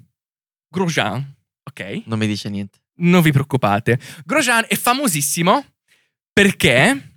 Grosjean. 0.68 1.32
Ok? 1.62 2.02
Non 2.06 2.18
mi 2.18 2.26
dice 2.26 2.48
niente. 2.48 2.78
Non 2.96 3.22
vi 3.22 3.32
preoccupate. 3.32 3.98
Grosjean 4.24 4.66
è 4.68 4.76
famosissimo 4.76 5.64
perché 6.32 7.10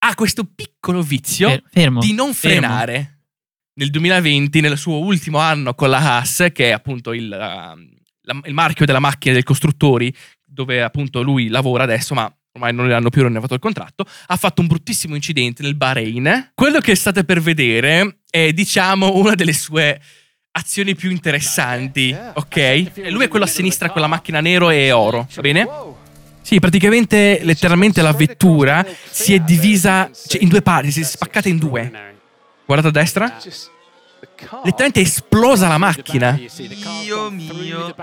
ha 0.00 0.14
questo 0.14 0.44
piccolo 0.44 1.02
vizio 1.02 1.48
Fer- 1.48 1.62
fermo. 1.70 2.00
di 2.00 2.12
non 2.12 2.32
fermo. 2.34 2.58
frenare. 2.66 3.12
Nel 3.78 3.90
2020, 3.90 4.60
nel 4.60 4.76
suo 4.76 4.98
ultimo 4.98 5.38
anno 5.38 5.74
con 5.74 5.88
la 5.90 5.98
Haas, 6.16 6.48
che 6.52 6.68
è 6.68 6.72
appunto 6.72 7.12
il, 7.12 7.28
la- 7.28 7.76
il 8.44 8.52
marchio 8.54 8.84
della 8.84 8.98
macchina 8.98 9.34
dei 9.34 9.42
costruttori, 9.44 10.14
dove 10.44 10.82
appunto 10.82 11.22
lui 11.22 11.48
lavora 11.48 11.84
adesso, 11.84 12.14
ma 12.14 12.30
ormai 12.52 12.74
non 12.74 12.88
le 12.88 12.94
hanno 12.94 13.08
più 13.10 13.22
rinnovato 13.22 13.54
il 13.54 13.60
contratto, 13.60 14.04
ha 14.26 14.36
fatto 14.36 14.60
un 14.60 14.66
bruttissimo 14.66 15.14
incidente 15.14 15.62
nel 15.62 15.76
Bahrain. 15.76 16.50
Quello 16.54 16.80
che 16.80 16.94
state 16.96 17.24
per 17.24 17.40
vedere 17.40 18.18
è, 18.28 18.52
diciamo, 18.52 19.14
una 19.16 19.34
delle 19.34 19.52
sue 19.52 20.00
azioni 20.58 20.94
più 20.94 21.10
interessanti, 21.10 22.16
ok? 22.34 22.56
E 22.56 23.10
lui 23.10 23.24
è 23.24 23.28
quello 23.28 23.44
a 23.44 23.48
sinistra 23.48 23.90
con 23.90 24.00
la 24.00 24.06
macchina 24.06 24.40
nero 24.40 24.70
e 24.70 24.92
oro, 24.92 25.26
va 25.34 25.40
bene? 25.40 25.68
Sì, 26.42 26.60
praticamente, 26.60 27.40
letteralmente 27.42 28.00
la 28.02 28.12
vettura 28.12 28.84
si 29.10 29.34
è 29.34 29.38
divisa 29.40 30.10
cioè, 30.26 30.42
in 30.42 30.48
due 30.48 30.62
parti, 30.62 30.90
si 30.90 31.00
è 31.00 31.04
spaccata 31.04 31.48
in 31.48 31.58
due. 31.58 31.92
Guardate 32.64 32.88
a 32.88 33.00
destra. 33.02 33.36
Letteralmente 34.64 35.00
è 35.00 35.02
esplosa 35.02 35.68
la 35.68 35.78
macchina 35.78 36.32
Dio 36.32 37.30
mio. 37.30 37.94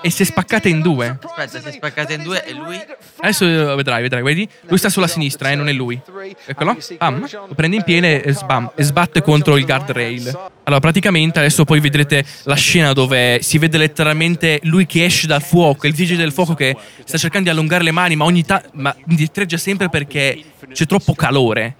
E 0.00 0.10
si 0.10 0.22
è 0.22 0.24
spaccata 0.24 0.68
in 0.68 0.80
due. 0.80 1.18
Aspetta, 1.22 1.60
si 1.60 1.68
è 1.68 1.72
spaccata 1.72 2.12
in 2.12 2.22
due 2.22 2.44
e 2.44 2.52
lui... 2.52 2.80
Adesso 3.20 3.44
eh, 3.44 3.74
vedrai, 3.76 4.02
vedrai, 4.02 4.22
vedi? 4.22 4.48
Lui 4.62 4.78
sta 4.78 4.88
sulla 4.88 5.08
sinistra, 5.08 5.50
eh, 5.50 5.54
non 5.54 5.68
è 5.68 5.72
lui. 5.72 6.00
Eccolo. 6.46 6.76
Bam. 6.98 7.28
Lo 7.30 7.54
prende 7.54 7.76
in 7.76 7.82
piede 7.82 8.22
e, 8.22 8.32
sbam, 8.32 8.70
e 8.74 8.82
sbatte 8.82 9.22
contro 9.22 9.56
il 9.56 9.64
guardrail. 9.64 10.28
Allora, 10.64 10.80
praticamente 10.80 11.38
adesso 11.38 11.64
poi 11.64 11.80
vedrete 11.80 12.24
la 12.44 12.54
scena 12.54 12.92
dove 12.92 13.40
si 13.42 13.58
vede 13.58 13.78
letteralmente 13.78 14.60
lui 14.64 14.86
che 14.86 15.04
esce 15.04 15.26
dal 15.26 15.42
fuoco, 15.42 15.86
il 15.86 15.94
vigile 15.94 16.18
del 16.18 16.32
fuoco 16.32 16.54
che 16.54 16.76
sta 17.04 17.18
cercando 17.18 17.50
di 17.50 17.56
allungare 17.56 17.82
le 17.82 17.90
mani, 17.90 18.16
ma 18.16 18.24
ogni 18.24 18.44
tanto. 18.44 18.68
ma 18.74 18.94
indietreggia 19.06 19.56
sempre 19.56 19.88
perché 19.88 20.42
c'è 20.72 20.86
troppo 20.86 21.14
calore. 21.14 21.74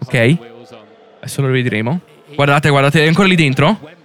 Ok? 0.00 0.36
Adesso 1.20 1.42
lo 1.42 1.48
vedremo. 1.48 2.00
Guardate, 2.34 2.68
guardate, 2.68 3.04
è 3.04 3.06
ancora 3.06 3.26
lì 3.26 3.34
dentro? 3.34 3.96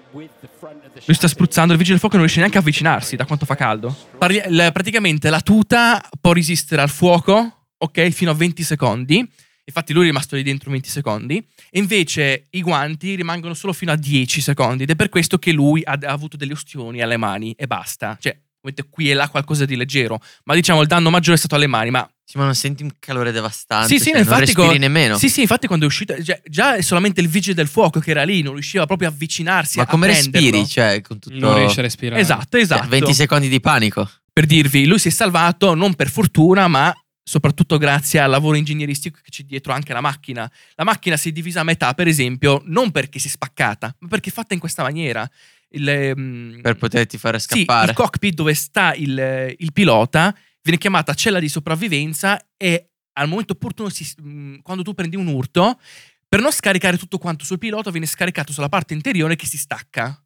Lui 1.06 1.16
sta 1.16 1.28
spruzzando, 1.28 1.74
il 1.74 1.78
vigile 1.78 1.94
del 1.94 2.00
fuoco 2.00 2.16
non 2.16 2.26
riesce 2.26 2.40
neanche 2.40 2.58
a 2.58 2.62
avvicinarsi 2.62 3.16
da 3.16 3.26
quanto 3.26 3.46
fa 3.46 3.56
caldo. 3.56 3.96
Parli- 4.18 4.44
la- 4.48 4.72
praticamente 4.72 5.30
la 5.30 5.42
tuta 5.42 6.02
può 6.22 6.34
resistere 6.34 6.82
al 6.82 6.90
fuoco, 6.90 7.68
ok, 7.78 8.10
fino 8.10 8.32
a 8.32 8.34
20 8.34 8.64
secondi. 8.64 9.28
Infatti 9.66 9.94
lui 9.94 10.04
è 10.04 10.08
rimasto 10.08 10.36
lì 10.36 10.44
dentro 10.44 10.72
20 10.72 10.90
secondi. 10.90 11.38
E 11.70 11.80
invece 11.80 12.48
i 12.52 12.62
guanti 12.62 13.16
rimangono 13.16 13.54
solo 13.54 13.72
fino 13.74 13.92
a 13.92 13.96
10 13.96 14.42
secondi. 14.42 14.84
Ed 14.84 14.90
è 14.90 14.96
per 14.96 15.10
questo 15.10 15.38
che 15.40 15.52
lui 15.52 15.82
ha, 15.86 15.98
ha 16.02 16.12
avuto 16.12 16.36
delle 16.38 16.54
ustioni 16.54 17.02
alle 17.02 17.18
mani 17.18 17.54
e 17.58 17.66
basta. 17.66 18.18
Cioè, 18.20 18.38
ovviamente 18.64 18.88
qui 18.90 19.12
e 19.12 19.14
là 19.14 19.28
qualcosa 19.28 19.66
di 19.66 19.76
leggero. 19.76 20.20
Ma 20.46 20.56
diciamo 20.56 20.82
il 20.82 20.88
danno 20.88 21.10
maggiore 21.10 21.36
è 21.36 21.38
stato 21.40 21.56
alle 21.56 21.68
mani. 21.68 21.92
Ma 21.92 22.10
Sì, 22.24 22.38
ma 22.38 22.46
non 22.46 22.56
senti 22.56 22.84
un 22.84 22.92
calore 23.00 23.32
devastante. 23.32 23.88
Sì, 23.90 23.98
sì, 23.98 24.06
cioè, 24.06 24.14
non 24.14 24.22
infatti 24.22 24.46
respiri 24.46 24.68
co- 24.68 24.78
nemmeno. 24.78 25.18
Sì, 25.18 25.30
sì, 25.30 25.42
infatti 25.42 25.68
quando 25.68 25.86
è 25.86 25.88
uscito, 25.88 26.22
cioè, 26.24 26.42
già 26.46 26.76
è 26.76 26.82
solamente 26.82 27.22
il 27.22 27.28
vigile 27.28 27.54
del 27.54 27.68
fuoco 27.68 28.00
che 28.00 28.12
era 28.12 28.24
lì, 28.24 28.42
non 28.42 28.54
riusciva 28.54 28.86
proprio 28.86 29.10
a 29.10 29.12
avvicinarsi. 29.12 29.78
Ma 29.78 29.84
a 29.84 29.88
come 29.88 30.08
prenderlo. 30.08 30.40
respiri? 30.40 30.68
Cioè, 30.68 31.02
con 31.02 31.20
tutto... 31.20 31.38
Non 31.38 31.56
riesce 31.56 31.80
a 31.80 31.84
respirare. 31.84 32.22
Esatto, 32.22 32.48
Cioè, 32.52 32.62
esatto. 32.62 32.88
20 32.88 33.14
secondi 33.14 33.50
di 33.50 33.60
panico. 33.60 34.10
per 34.32 34.46
dirvi, 34.46 34.86
lui 34.86 34.98
si 35.00 35.10
è 35.10 35.12
salvato 35.12 35.76
non 35.76 35.94
per 35.94 36.10
fortuna, 36.10 36.68
ma 36.68 36.96
soprattutto 37.26 37.78
grazie 37.78 38.20
al 38.20 38.30
lavoro 38.30 38.58
ingegneristico 38.58 39.20
che 39.24 39.30
c'è 39.30 39.44
dietro 39.44 39.72
anche 39.72 39.94
la 39.94 40.02
macchina. 40.02 40.50
La 40.76 40.84
macchina 40.84 41.16
si 41.18 41.30
è 41.30 41.32
divisa 41.32 41.62
a 41.62 41.64
metà, 41.64 41.94
per 41.94 42.08
esempio, 42.08 42.62
non 42.66 42.92
perché 42.92 43.20
si 43.20 43.28
è 43.28 43.32
spaccata, 43.32 43.96
ma 44.00 44.08
perché 44.08 44.30
è 44.30 44.34
fatta 44.34 44.54
in 44.54 44.60
questa 44.60 44.84
maniera. 44.84 45.30
Il, 45.76 45.88
ehm, 45.90 46.60
Per 46.62 46.76
poterti 46.76 47.18
fare 47.18 47.40
sì, 47.40 47.48
scappare. 47.48 47.90
il 47.92 47.96
cockpit 47.96 48.34
dove 48.36 48.54
sta 48.54 48.94
il, 48.94 49.56
il 49.58 49.74
pilota 49.74 50.36
viene 50.62 50.78
chiamata 50.80 51.14
cella 51.14 51.40
di 51.40 51.50
sopravvivenza 51.50 52.40
e 52.58 52.90
al 53.14 53.28
momento 53.28 53.54
opportuno, 53.54 53.90
si- 53.90 54.14
mh, 54.22 54.62
quando 54.62 54.84
tu 54.84 54.94
prendi 54.94 55.16
un 55.16 55.28
urto, 55.28 55.80
per 56.28 56.42
non 56.42 56.52
scaricare 56.52 56.98
tutto 56.98 57.18
quanto 57.18 57.44
sul 57.46 57.58
pilota, 57.60 57.92
viene 57.92 58.06
scaricato 58.08 58.52
sulla 58.54 58.70
parte 58.70 58.94
interiore 58.94 59.36
che 59.36 59.46
si 59.46 59.58
stacca. 59.58 60.18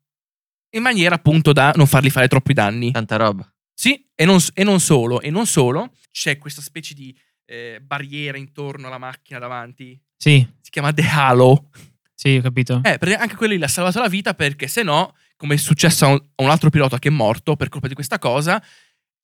In 0.76 0.82
maniera 0.82 1.16
appunto 1.16 1.54
da 1.54 1.72
non 1.76 1.88
fargli 1.88 2.10
fare 2.10 2.28
troppi 2.28 2.54
danni. 2.54 2.92
Tanta 2.92 3.16
roba. 3.16 3.50
Sì, 3.74 4.06
e 4.16 4.26
non, 4.26 4.40
e 4.54 4.64
non 4.64 4.80
solo, 4.80 5.22
e 5.22 5.30
non 5.30 5.46
solo, 5.46 5.94
c'è 6.12 6.38
questa 6.38 6.62
specie 6.62 6.94
di 6.94 7.18
eh, 7.46 7.80
barriera 7.82 8.38
intorno 8.38 8.88
alla 8.88 8.98
macchina 8.98 9.40
davanti. 9.40 10.00
Sì, 10.18 10.46
Si 10.62 10.72
chiama 10.72 10.92
The 10.94 11.06
Halo. 11.08 11.70
sì, 12.14 12.36
ho 12.38 12.42
capito. 12.42 12.82
Eh, 12.84 12.98
perché 12.98 13.16
anche 13.16 13.36
quello 13.36 13.54
lì 13.54 13.60
l'ha 13.60 13.68
salvato 13.68 14.00
la 14.00 14.08
vita 14.10 14.34
perché 14.34 14.68
se 14.68 14.82
no, 14.84 15.14
come 15.38 15.54
è 15.56 15.58
successo 15.58 16.06
a 16.06 16.08
un, 16.10 16.16
a 16.36 16.44
un 16.44 16.50
altro 16.50 16.70
pilota 16.70 17.00
che 17.00 17.08
è 17.08 17.12
morto 17.12 17.56
per 17.56 17.70
colpa 17.70 17.88
di 17.88 17.94
questa 17.94 18.20
cosa, 18.20 18.62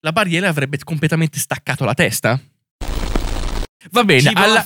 la 0.01 0.11
barriera 0.11 0.47
avrebbe 0.47 0.77
completamente 0.83 1.39
staccato 1.39 1.83
la 1.83 1.93
testa. 1.93 2.39
Va 3.91 4.03
bene, 4.05 4.31
alla, 4.33 4.65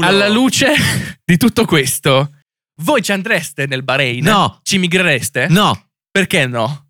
alla 0.00 0.28
luce 0.28 0.74
di 1.24 1.36
tutto 1.36 1.64
questo, 1.64 2.32
voi 2.82 3.00
ci 3.02 3.12
andreste 3.12 3.66
nel 3.66 3.84
Bahrain? 3.84 4.24
No. 4.24 4.58
Ci 4.62 4.78
migrereste? 4.78 5.46
No. 5.48 5.88
Perché 6.10 6.46
no? 6.46 6.82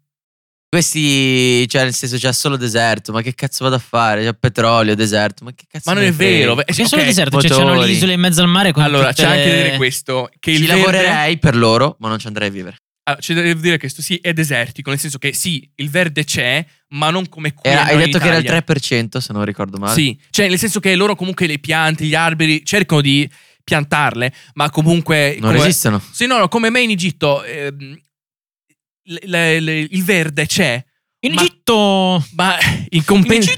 Questi, 0.69 1.67
cioè, 1.69 1.85
nel 1.85 1.95
senso, 1.95 2.17
c'è 2.17 2.33
solo 2.33 2.57
deserto. 2.57 3.13
Ma 3.13 3.21
che 3.23 3.35
cazzo 3.35 3.65
vado 3.65 3.77
a 3.77 3.79
fare? 3.81 4.23
C'è 4.25 4.35
petrolio, 4.35 4.95
deserto. 4.95 5.45
Ma 5.45 5.53
che 5.53 5.65
cazzo 5.69 5.91
Ma 5.91 5.97
non 5.99 6.05
è 6.09 6.13
vero. 6.13 6.59
eh, 6.61 6.65
C'è 6.65 6.73
sì, 6.73 6.85
solo 6.87 7.03
ok. 7.03 7.09
il 7.09 7.15
deserto, 7.15 7.41
cioè 7.41 7.51
c'hanno 7.51 7.69
motori. 7.73 7.87
le 7.89 7.93
isole 7.93 8.13
in 8.15 8.21
mezzo 8.21 8.41
al 8.43 8.49
mare 8.49 8.73
con 8.73 8.83
Allora, 8.83 9.09
tutte 9.11 9.23
c'è 9.23 9.29
anche 9.29 9.49
da 9.49 9.55
le- 9.55 9.63
dire 9.65 9.77
questo: 9.77 10.31
che 10.39 10.51
il 10.51 10.57
Ci 10.59 10.67
verde- 10.67 10.81
lavorerei 10.81 11.39
per 11.39 11.57
loro, 11.57 11.97
ma 12.01 12.09
non 12.09 12.19
ci 12.19 12.27
andrei 12.27 12.49
a 12.49 12.51
vivere. 12.51 12.77
Allora, 13.09 13.23
c'è 13.23 13.35
da 13.35 13.53
dire 13.55 13.79
questo: 13.79 14.03
sì, 14.03 14.17
è 14.17 14.33
desertico, 14.33 14.91
nel 14.91 14.99
senso 14.99 15.19
che 15.19 15.33
sì, 15.33 15.69
il 15.77 15.91
verde 15.91 16.25
c'è, 16.25 16.65
ma 16.89 17.11
non 17.11 17.29
come 17.29 17.53
qui. 17.55 17.71
Era- 17.71 17.85
hai 17.85 17.97
detto 17.97 18.17
in 18.17 18.23
che 18.23 18.29
era 18.29 18.37
il 18.39 18.45
Italia. 18.45 18.65
3%, 18.67 19.19
se 19.19 19.33
non 19.33 19.45
ricordo 19.45 19.79
male. 19.79 19.95
Sì, 19.95 20.19
cioè 20.31 20.49
nel 20.49 20.59
senso 20.59 20.81
che 20.81 20.95
loro 20.97 21.15
comunque 21.15 21.47
le 21.47 21.59
piante, 21.59 22.05
gli 22.05 22.15
alberi 22.15 22.65
cercano 22.65 23.01
di 23.01 23.29
piantarle, 23.63 24.33
ma 24.55 24.71
comunque 24.71 25.37
Non 25.41 25.51
come- 25.53 25.63
resistono. 25.65 26.03
Sì, 26.13 26.27
no, 26.27 26.39
no, 26.39 26.49
come 26.49 26.71
me 26.71 26.81
in 26.83 26.91
Egitto 26.91 27.45
ehm, 27.45 27.97
le- 29.05 29.21
le- 29.25 29.61
le- 29.61 29.87
il 29.91 30.03
verde 30.05 30.47
c'è, 30.47 30.85
In 31.21 31.33
Ma- 31.35 31.41
Egitto! 31.43 32.25
ma 32.35 32.57
in 32.91 33.05
compenso 33.05 33.51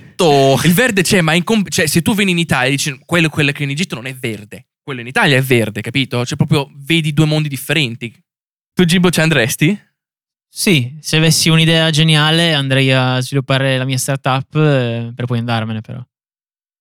il 0.65 0.73
verde 0.73 1.03
c'è, 1.03 1.21
ma 1.23 1.33
in 1.35 1.45
comp- 1.45 1.69
cioè 1.71 1.87
se 1.87 2.03
tu 2.03 2.15
vieni 2.15 2.31
in 2.31 2.39
Italia 2.39 2.69
e 2.69 2.71
dici 2.73 2.99
quello, 3.05 3.29
quello 3.29 3.53
che 3.53 3.63
in 3.65 3.71
Egitto 3.71 3.95
non 3.95 4.07
è 4.07 4.15
verde, 4.15 4.67
quello 4.83 5.01
in 5.01 5.07
Italia 5.07 5.37
è 5.39 5.43
verde, 5.43 5.81
capito? 5.81 6.25
Cioè 6.25 6.37
proprio 6.37 6.71
vedi 6.77 7.13
due 7.13 7.25
mondi 7.27 7.49
differenti. 7.49 8.15
Tu 8.79 8.85
Gimbo 8.85 9.11
ci 9.11 9.21
andresti? 9.21 9.77
Sì, 10.49 10.97
se 11.01 11.17
avessi 11.17 11.49
un'idea 11.49 11.91
geniale 11.91 12.55
andrei 12.55 12.93
a 12.93 13.19
sviluppare 13.19 13.77
la 13.77 13.85
mia 13.85 13.99
startup 13.99 14.55
eh, 14.55 15.11
per 15.17 15.25
poi 15.25 15.41
andarmene 15.41 15.81
però. 15.81 16.01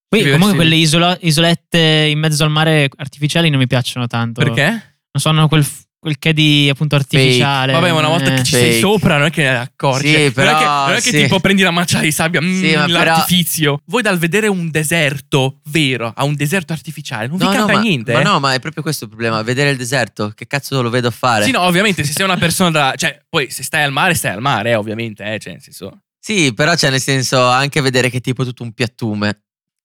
Poi 0.08 0.20
Sì, 0.22 0.26
comunque 0.26 0.50
sì. 0.52 0.56
quelle 0.58 0.76
isola- 0.76 1.18
isolette 1.22 1.80
in 2.12 2.20
mezzo 2.20 2.44
al 2.44 2.52
mare 2.52 2.88
artificiali 2.98 3.50
non 3.50 3.58
mi 3.58 3.66
piacciono 3.66 4.06
tanto. 4.06 4.44
Perché? 4.44 4.70
Non 4.70 4.80
so, 5.18 5.30
hanno 5.30 5.48
quel, 5.48 5.66
quel 6.00 6.18
che 6.20 6.34
di 6.34 6.70
appunto 6.70 6.96
artificiale. 6.96 7.74
Vabbè, 7.74 7.92
ma 7.92 7.98
una 8.00 8.08
volta 8.08 8.32
che 8.34 8.44
ci 8.44 8.52
sei 8.52 8.66
Fake. 8.74 8.80
sopra 8.80 9.18
non 9.18 9.28
è 9.28 9.30
che 9.30 9.42
ne 9.42 9.58
accorgi. 9.58 10.08
Sì, 10.08 10.14
non 10.14 10.22
è 10.22 10.32
però, 10.32 10.58
che, 10.58 10.66
non 10.66 10.92
è 10.92 11.02
che 11.02 11.10
sì. 11.10 11.22
tipo 11.24 11.40
prendi 11.40 11.62
la 11.64 11.72
mancia 11.72 12.00
di 12.00 12.12
sabbia, 12.12 12.42
mm, 12.42 12.62
Sì, 12.62 12.76
ma 12.76 12.86
però- 12.86 13.04
l'artificio. 13.04 13.82
Voi 13.86 14.02
dal 14.02 14.18
vedere 14.18 14.48
un 14.48 14.70
deserto 14.70 15.60
vero 15.66 16.12
a 16.16 16.24
un 16.24 16.36
deserto 16.36 16.74
artificiale 16.74 17.28
non 17.28 17.38
vi 17.38 17.44
No, 17.44 17.52
no, 17.52 17.56
cambia 17.58 17.76
ma, 17.76 17.82
niente. 17.82 18.14
ma 18.14 18.20
eh? 18.20 18.24
no, 18.24 18.40
ma 18.40 18.54
è 18.54 18.60
proprio 18.60 18.84
questo 18.84 19.06
il 19.06 19.10
problema. 19.10 19.42
Vedere 19.42 19.72
il 19.72 19.78
deserto, 19.78 20.32
che 20.36 20.48
cazzo 20.48 20.82
lo 20.82 20.90
vedo 20.90 21.08
a 21.08 21.12
fare? 21.12 21.46
Sì, 21.46 21.52
no, 21.52 21.62
ovviamente 21.62 22.04
se 22.04 22.12
sei 22.14 22.26
una 22.26 22.38
persona 22.38 22.70
da... 22.70 22.94
Cioè, 22.96 23.20
poi 23.28 23.50
se 23.50 23.64
stai 23.64 23.84
al 23.84 23.92
mare, 23.92 24.14
stai 24.14 24.32
al 24.34 24.42
mare, 24.42 24.72
eh, 24.72 24.76
ovviamente, 24.76 25.24
eh, 25.34 25.40
cioè, 25.40 25.54
nel 25.54 25.62
senso... 25.62 26.02
Sì, 26.20 26.54
però 26.54 26.74
c'è 26.76 26.90
nel 26.90 27.00
senso 27.02 27.42
anche 27.48 27.80
vedere 27.82 28.10
che 28.10 28.18
è 28.18 28.22
tipo 28.22 28.44
tutto 28.44 28.64
un 28.64 28.74
piattume. 28.74 29.44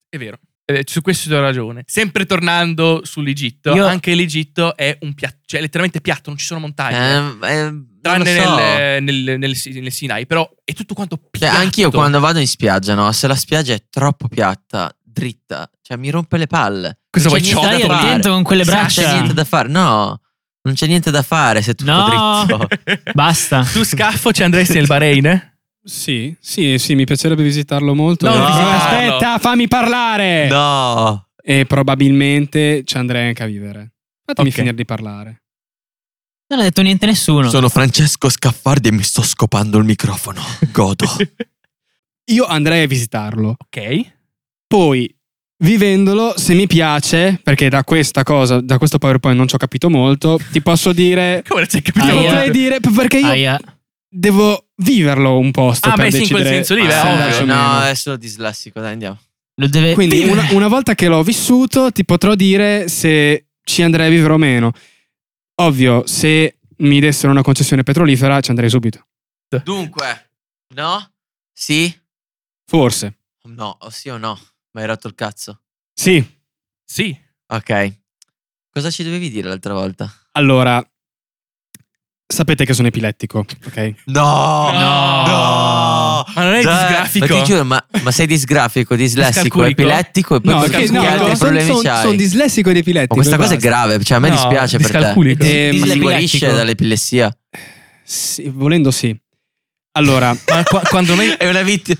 È 0.09 0.17
vero. 0.17 0.37
Eh, 0.65 0.83
su 0.85 1.01
questo 1.01 1.27
ti 1.29 1.35
ho 1.35 1.41
ragione. 1.41 1.83
Sempre 1.85 2.25
tornando 2.25 3.01
sull'Egitto, 3.03 3.73
Io- 3.73 3.85
anche 3.85 4.15
l'Egitto 4.15 4.75
è 4.77 4.97
un 5.01 5.13
piatto, 5.13 5.39
cioè 5.45 5.59
letteralmente 5.59 5.99
piatto, 5.99 6.29
non 6.29 6.37
ci 6.37 6.45
sono 6.45 6.61
montagne. 6.61 7.37
Eh, 7.41 7.53
eh, 7.53 7.73
Tranne 8.01 8.41
so. 8.41 8.55
nel, 8.55 9.03
nel- 9.03 9.37
nel- 9.39 9.57
nel 9.81 9.91
Sinai, 9.91 10.25
però 10.25 10.49
è 10.63 10.73
tutto 10.73 10.93
quanto 10.93 11.17
Cioè, 11.17 11.29
piatto. 11.31 11.57
anch'io 11.57 11.91
quando 11.91 12.19
vado 12.19 12.39
in 12.39 12.47
spiaggia, 12.47 12.93
no? 12.95 13.11
Se 13.11 13.27
la 13.27 13.35
spiaggia 13.35 13.73
è 13.73 13.83
troppo 13.89 14.27
piatta, 14.29 14.93
dritta, 15.01 15.69
cioè 15.81 15.97
mi 15.97 16.09
rompe 16.09 16.37
le 16.37 16.47
palle. 16.47 16.99
Cosa 17.09 17.27
vuoi, 17.27 17.43
Stai 17.43 17.79
da 17.81 17.85
fare. 17.85 18.07
attento 18.07 18.29
con 18.31 18.43
quelle 18.43 18.63
Non 18.63 18.73
c'è 18.73 18.79
braccia. 18.79 19.11
niente 19.13 19.33
da 19.33 19.43
fare, 19.43 19.67
no. 19.69 20.21
Non 20.65 20.75
c'è 20.75 20.87
niente 20.87 21.11
da 21.11 21.21
fare 21.23 21.61
se 21.61 21.71
è 21.71 21.75
tutto 21.75 21.91
No. 21.91 22.45
dritto. 22.45 22.67
Basta. 23.13 23.63
Tu 23.65 23.83
scaffo 23.83 24.31
ci 24.31 24.43
andresti 24.43 24.75
nel 24.75 24.87
Bahrain? 24.87 25.25
eh? 25.25 25.52
Sì, 25.83 26.35
sì, 26.39 26.77
sì, 26.77 26.95
mi 26.95 27.03
piacerebbe 27.05 27.43
visitarlo 27.43 27.93
molto. 27.93 28.25
No, 28.27 28.45
visitarlo. 28.45 28.69
Aspetta, 29.15 29.37
fammi 29.39 29.67
parlare. 29.67 30.47
No. 30.47 31.27
E 31.43 31.65
probabilmente 31.65 32.83
ci 32.85 32.95
andrei 32.97 33.27
anche 33.27 33.43
a 33.43 33.47
vivere. 33.47 33.93
Fatemi 34.25 34.47
Ok. 34.47 34.53
finire 34.55 34.75
di 34.75 34.85
parlare. 34.85 35.43
Non 36.47 36.59
ha 36.59 36.63
detto 36.63 36.81
niente 36.81 37.05
nessuno. 37.05 37.49
Sono 37.49 37.67
Francesco 37.67 38.29
Scaffardi 38.29 38.89
e 38.89 38.91
mi 38.91 39.03
sto 39.03 39.21
scopando 39.23 39.77
il 39.77 39.83
microfono. 39.85 40.41
Godo. 40.71 41.05
Io 42.31 42.45
andrei 42.45 42.83
a 42.83 42.87
visitarlo. 42.87 43.57
ok. 43.59 44.11
Poi, 44.67 45.13
vivendolo, 45.63 46.33
se 46.37 46.53
mi 46.53 46.65
piace, 46.67 47.39
perché 47.43 47.67
da 47.69 47.83
questa 47.83 48.23
cosa, 48.23 48.61
da 48.61 48.77
questo 48.77 48.97
PowerPoint 48.97 49.37
non 49.37 49.47
ci 49.47 49.55
ho 49.55 49.57
capito 49.57 49.89
molto, 49.89 50.39
ti 50.51 50.61
posso 50.61 50.93
dire. 50.93 51.43
Come 51.47 51.65
c'hai 51.65 51.81
capito? 51.81 52.05
Aia. 52.05 52.21
Potrei 52.21 52.51
dire 52.51 52.79
perché 52.79 53.19
io 53.19 53.27
Aia. 53.27 53.59
Devo 54.13 54.67
viverlo 54.75 55.37
un 55.37 55.51
posto 55.51 55.89
Ah, 55.89 55.93
per 55.95 56.05
beh, 56.05 56.11
sì, 56.11 56.21
in 56.23 56.29
quel 56.29 56.45
senso 56.45 56.75
lì, 56.75 56.85
beh, 56.85 56.99
ovvio. 56.99 57.45
no, 57.45 57.93
solo 57.95 58.15
dislessico, 58.15 58.79
dai, 58.79 58.93
andiamo. 58.93 59.19
Lo 59.55 59.67
deve 59.67 59.93
Quindi 59.93 60.23
una, 60.23 60.47
una 60.51 60.67
volta 60.67 60.95
che 60.95 61.07
l'ho 61.07 61.21
vissuto 61.23 61.91
ti 61.91 62.05
potrò 62.05 62.33
dire 62.35 62.87
se 62.87 63.47
ci 63.63 63.81
andrei 63.83 64.07
a 64.07 64.09
vivere 64.09 64.33
o 64.33 64.37
meno. 64.37 64.71
Ovvio, 65.55 66.05
se 66.07 66.57
mi 66.77 66.99
dessero 66.99 67.31
una 67.31 67.43
concessione 67.43 67.83
petrolifera 67.83 68.41
ci 68.41 68.49
andrei 68.49 68.69
subito. 68.69 69.05
Dunque, 69.63 70.29
no? 70.75 71.11
Sì? 71.53 71.95
Forse. 72.65 73.17
No, 73.43 73.77
o 73.81 73.89
sì 73.91 74.09
o 74.09 74.17
no? 74.17 74.39
Mi 74.71 74.81
hai 74.81 74.87
rotto 74.87 75.07
il 75.07 75.13
cazzo. 75.15 75.61
Sì. 75.93 76.23
Sì. 76.83 77.15
Ok. 77.47 77.97
Cosa 78.71 78.89
ci 78.89 79.03
dovevi 79.03 79.29
dire 79.29 79.47
l'altra 79.49 79.73
volta? 79.73 80.11
Allora, 80.31 80.83
sapete 82.33 82.65
che 82.65 82.73
sono 82.73 82.87
epilettico, 82.87 83.39
ok? 83.65 83.93
No! 84.05 84.71
No. 84.71 86.25
Ma 86.35 86.43
non 86.43 86.53
è 86.53 86.61
Dai, 86.61 86.85
disgrafico? 86.87 87.27
Ma 87.27 87.41
ti 87.41 87.43
giuro, 87.51 87.63
ma, 87.65 87.85
ma 88.01 88.11
sei 88.11 88.27
disgrafico, 88.27 88.95
dislessico, 88.95 89.63
epilettico 89.63 90.35
e 90.35 90.41
poi 90.41 90.53
No, 90.53 90.61
che, 90.61 90.69
perché 90.69 90.85
che 90.87 90.91
no, 90.91 91.01
altri 91.01 91.31
no, 91.31 91.37
problemi 91.37 91.67
sono 91.67 91.81
c'hai? 91.81 92.15
dislessico 92.15 92.69
ed 92.69 92.77
epilettico. 92.77 93.15
Ma 93.15 93.21
questa 93.21 93.37
cosa 93.37 93.53
è 93.53 93.57
grave, 93.57 94.03
cioè 94.03 94.17
a 94.17 94.19
me 94.19 94.29
No, 94.29 94.35
dispiace 94.35 94.77
per 94.77 94.91
te. 94.91 95.67
Eh, 95.67 95.69
Ti 95.71 95.89
si 95.89 95.99
guarisce 95.99 96.53
dall'epilessia. 96.53 97.37
Sì, 98.03 98.51
volendo 98.53 98.91
sì. 98.91 99.15
Allora, 99.95 100.35
Ma 100.49 100.63
qua- 100.63 100.81
quando 100.89 101.15
noi... 101.15 101.29
È 101.29 101.47
una 101.47 101.61
vittima. 101.61 101.99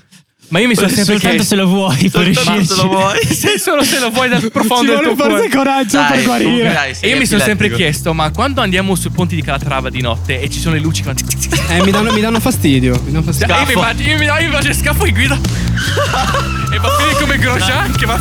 Ma 0.54 0.60
io 0.60 0.68
mi 0.68 0.76
sono 0.76 0.86
sempre 0.86 1.14
Soltanto 1.14 1.36
chiesto... 1.38 1.56
se 1.56 1.60
lo 1.60 1.66
vuoi 1.66 2.10
puoi 2.10 2.24
riuscirci. 2.26 2.64
se 2.66 2.74
lo 2.76 2.86
vuoi. 2.86 3.18
Se 3.26 3.58
solo 3.58 3.82
se 3.82 3.98
lo 3.98 4.10
vuoi 4.10 4.28
dal 4.28 4.52
profondo 4.52 4.82
ci 4.82 4.86
del 4.86 4.94
vuole 4.98 5.14
tuo 5.16 5.24
forse 5.24 5.48
cuore. 5.48 5.48
coraggio 5.48 5.96
Dai, 5.96 6.12
per 6.12 6.22
guarire. 6.22 6.72
dai, 6.72 6.94
sei 6.94 7.10
E 7.10 7.12
io 7.12 7.18
mi 7.18 7.26
sono 7.26 7.40
sempre 7.40 7.66
epilettico. 7.66 7.90
chiesto, 7.90 8.14
ma 8.14 8.30
quando 8.30 8.60
andiamo 8.60 8.94
sui 8.94 9.10
ponti 9.10 9.34
di 9.34 9.42
Calatrava 9.42 9.90
di 9.90 10.00
notte 10.00 10.40
e 10.40 10.48
ci 10.48 10.60
sono 10.60 10.76
le 10.76 10.80
luci 10.80 11.02
che 11.02 11.12
vanno... 11.12 11.18
Eh, 11.74 11.82
mi 11.82 11.90
danno, 11.90 12.12
mi 12.12 12.20
danno 12.20 12.38
fastidio. 12.38 13.00
Mi 13.04 13.10
danno 13.10 13.24
fastidio. 13.24 13.52
Io 13.52 13.66
mi 13.66 13.72
immagino, 13.72 14.08
io 14.10 14.18
mi, 14.18 14.24
io 14.26 14.34
mi 14.38 14.44
immagino 14.44 14.70
il 14.72 14.78
scafo 14.78 15.06
in 15.06 15.14
guida 15.14 15.34
e 16.72 16.78
va 16.78 16.88
finire 16.98 17.16
come 17.20 17.38
Grosjean 17.38 17.96
che 17.96 18.06
va... 18.06 18.20